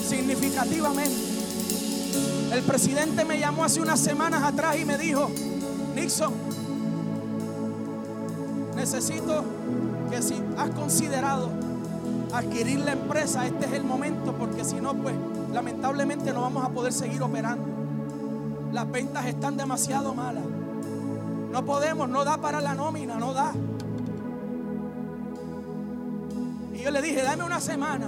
significativamente. 0.07 1.31
El 2.53 2.61
presidente 2.63 3.25
me 3.25 3.37
llamó 3.37 3.65
hace 3.65 3.81
unas 3.81 3.99
semanas 3.99 4.43
atrás 4.43 4.77
y 4.77 4.85
me 4.85 4.97
dijo, 4.97 5.29
Nixon, 5.95 6.33
necesito 8.75 9.43
que 10.09 10.21
si 10.21 10.35
has 10.57 10.69
considerado 10.71 11.49
adquirir 12.33 12.79
la 12.79 12.93
empresa, 12.93 13.45
este 13.45 13.65
es 13.65 13.73
el 13.73 13.83
momento, 13.83 14.33
porque 14.33 14.63
si 14.63 14.75
no, 14.75 14.93
pues 14.93 15.15
lamentablemente 15.51 16.33
no 16.33 16.41
vamos 16.41 16.65
a 16.65 16.69
poder 16.69 16.93
seguir 16.93 17.21
operando. 17.21 17.65
Las 18.71 18.89
ventas 18.89 19.25
están 19.25 19.57
demasiado 19.57 20.13
malas. 20.13 20.43
No 21.51 21.65
podemos, 21.65 22.07
no 22.07 22.23
da 22.23 22.37
para 22.37 22.61
la 22.61 22.73
nómina, 22.73 23.15
no 23.15 23.33
da. 23.33 23.51
Y 26.73 26.79
yo 26.79 26.91
le 26.91 27.01
dije, 27.01 27.21
dame 27.21 27.43
una 27.43 27.59
semana. 27.59 28.07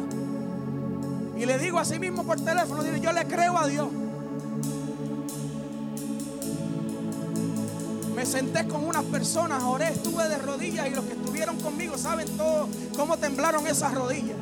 Y 1.37 1.45
le 1.45 1.57
digo 1.57 1.79
así 1.79 1.99
mismo 1.99 2.23
por 2.23 2.39
teléfono, 2.39 2.83
yo 2.83 3.11
le 3.11 3.25
creo 3.27 3.57
a 3.57 3.67
Dios. 3.67 3.89
Me 8.15 8.25
senté 8.25 8.65
con 8.67 8.85
unas 8.85 9.03
personas, 9.05 9.63
oré, 9.63 9.89
estuve 9.89 10.29
de 10.29 10.37
rodillas 10.37 10.87
y 10.87 10.91
los 10.91 11.03
que 11.03 11.13
estuvieron 11.13 11.59
conmigo 11.59 11.97
saben 11.97 12.27
todo 12.37 12.69
cómo 12.95 13.17
temblaron 13.17 13.67
esas 13.67 13.93
rodillas. 13.93 14.37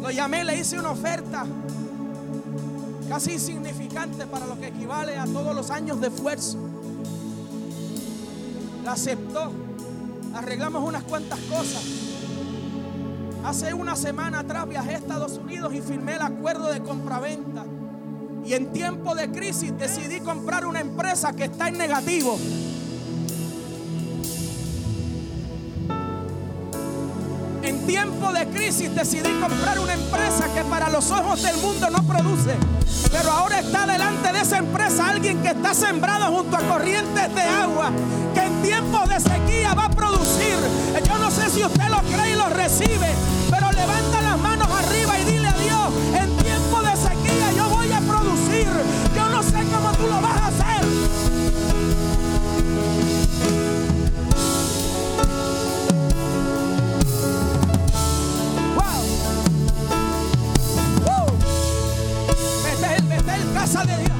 Lo 0.00 0.10
llamé, 0.10 0.44
le 0.44 0.58
hice 0.58 0.78
una 0.78 0.90
oferta 0.90 1.46
casi 3.08 3.32
insignificante 3.32 4.26
para 4.26 4.46
lo 4.46 4.58
que 4.58 4.68
equivale 4.68 5.16
a 5.16 5.24
todos 5.24 5.54
los 5.54 5.70
años 5.70 6.00
de 6.00 6.08
esfuerzo. 6.08 6.58
La 8.84 8.92
aceptó. 8.92 9.52
Arreglamos 10.34 10.86
unas 10.86 11.04
cuantas 11.04 11.38
cosas. 11.40 11.82
Hace 13.44 13.74
una 13.74 13.94
semana 13.94 14.40
atrás 14.40 14.68
viajé 14.68 14.94
a 14.94 14.98
Estados 14.98 15.38
Unidos 15.38 15.74
y 15.74 15.80
firmé 15.80 16.16
el 16.16 16.22
acuerdo 16.22 16.72
de 16.72 16.82
compraventa. 16.82 17.64
Y 18.44 18.52
en 18.54 18.72
tiempo 18.72 19.14
de 19.14 19.30
crisis 19.30 19.76
decidí 19.78 20.20
comprar 20.20 20.66
una 20.66 20.80
empresa 20.80 21.32
que 21.32 21.44
está 21.44 21.68
en 21.68 21.78
negativo. 21.78 22.38
Tiempo 27.86 28.32
de 28.32 28.46
crisis 28.48 28.94
decidí 28.94 29.30
comprar 29.40 29.78
una 29.78 29.94
empresa 29.94 30.52
que 30.54 30.62
para 30.64 30.88
los 30.88 31.10
ojos 31.10 31.42
del 31.42 31.56
mundo 31.58 31.90
no 31.90 32.02
produce. 32.02 32.56
Pero 33.12 33.30
ahora 33.30 33.60
está 33.60 33.86
delante 33.86 34.32
de 34.32 34.40
esa 34.40 34.58
empresa 34.58 35.08
alguien 35.08 35.42
que 35.42 35.48
está 35.48 35.74
sembrado 35.74 36.26
junto 36.26 36.56
a 36.56 36.60
corrientes 36.60 37.34
de 37.34 37.42
agua. 37.42 37.90
Que 38.32 38.40
en 38.40 38.62
tiempos 38.62 39.08
de 39.08 39.20
sequía 39.20 39.74
va 39.74 39.86
a 39.86 39.90
producir. 39.90 40.56
Yo 41.06 41.18
no 41.18 41.30
sé 41.30 41.50
si 41.50 41.64
usted 41.64 41.88
lo 41.88 42.00
cree 42.02 42.32
y 42.32 42.34
lo 42.34 42.48
recibe. 42.48 43.10
Pero 43.50 43.70
levanta 43.72 44.22
las 44.22 44.38
manos 44.38 44.68
arriba 44.68 45.18
y 45.18 45.24
dile 45.24 45.48
a 45.48 45.52
Dios. 45.52 45.92
En 46.14 46.36
tiempo 46.36 46.82
de 46.82 46.96
sequía 46.96 47.52
yo 47.56 47.68
voy 47.68 47.92
a 47.92 48.00
producir. 48.00 48.68
Yo 49.14 49.28
no 49.28 49.42
sé 49.42 49.64
cómo 49.72 49.92
tú 49.92 50.06
lo 50.06 50.20
vas 50.20 50.42
a 50.42 50.43
sale 63.74 64.13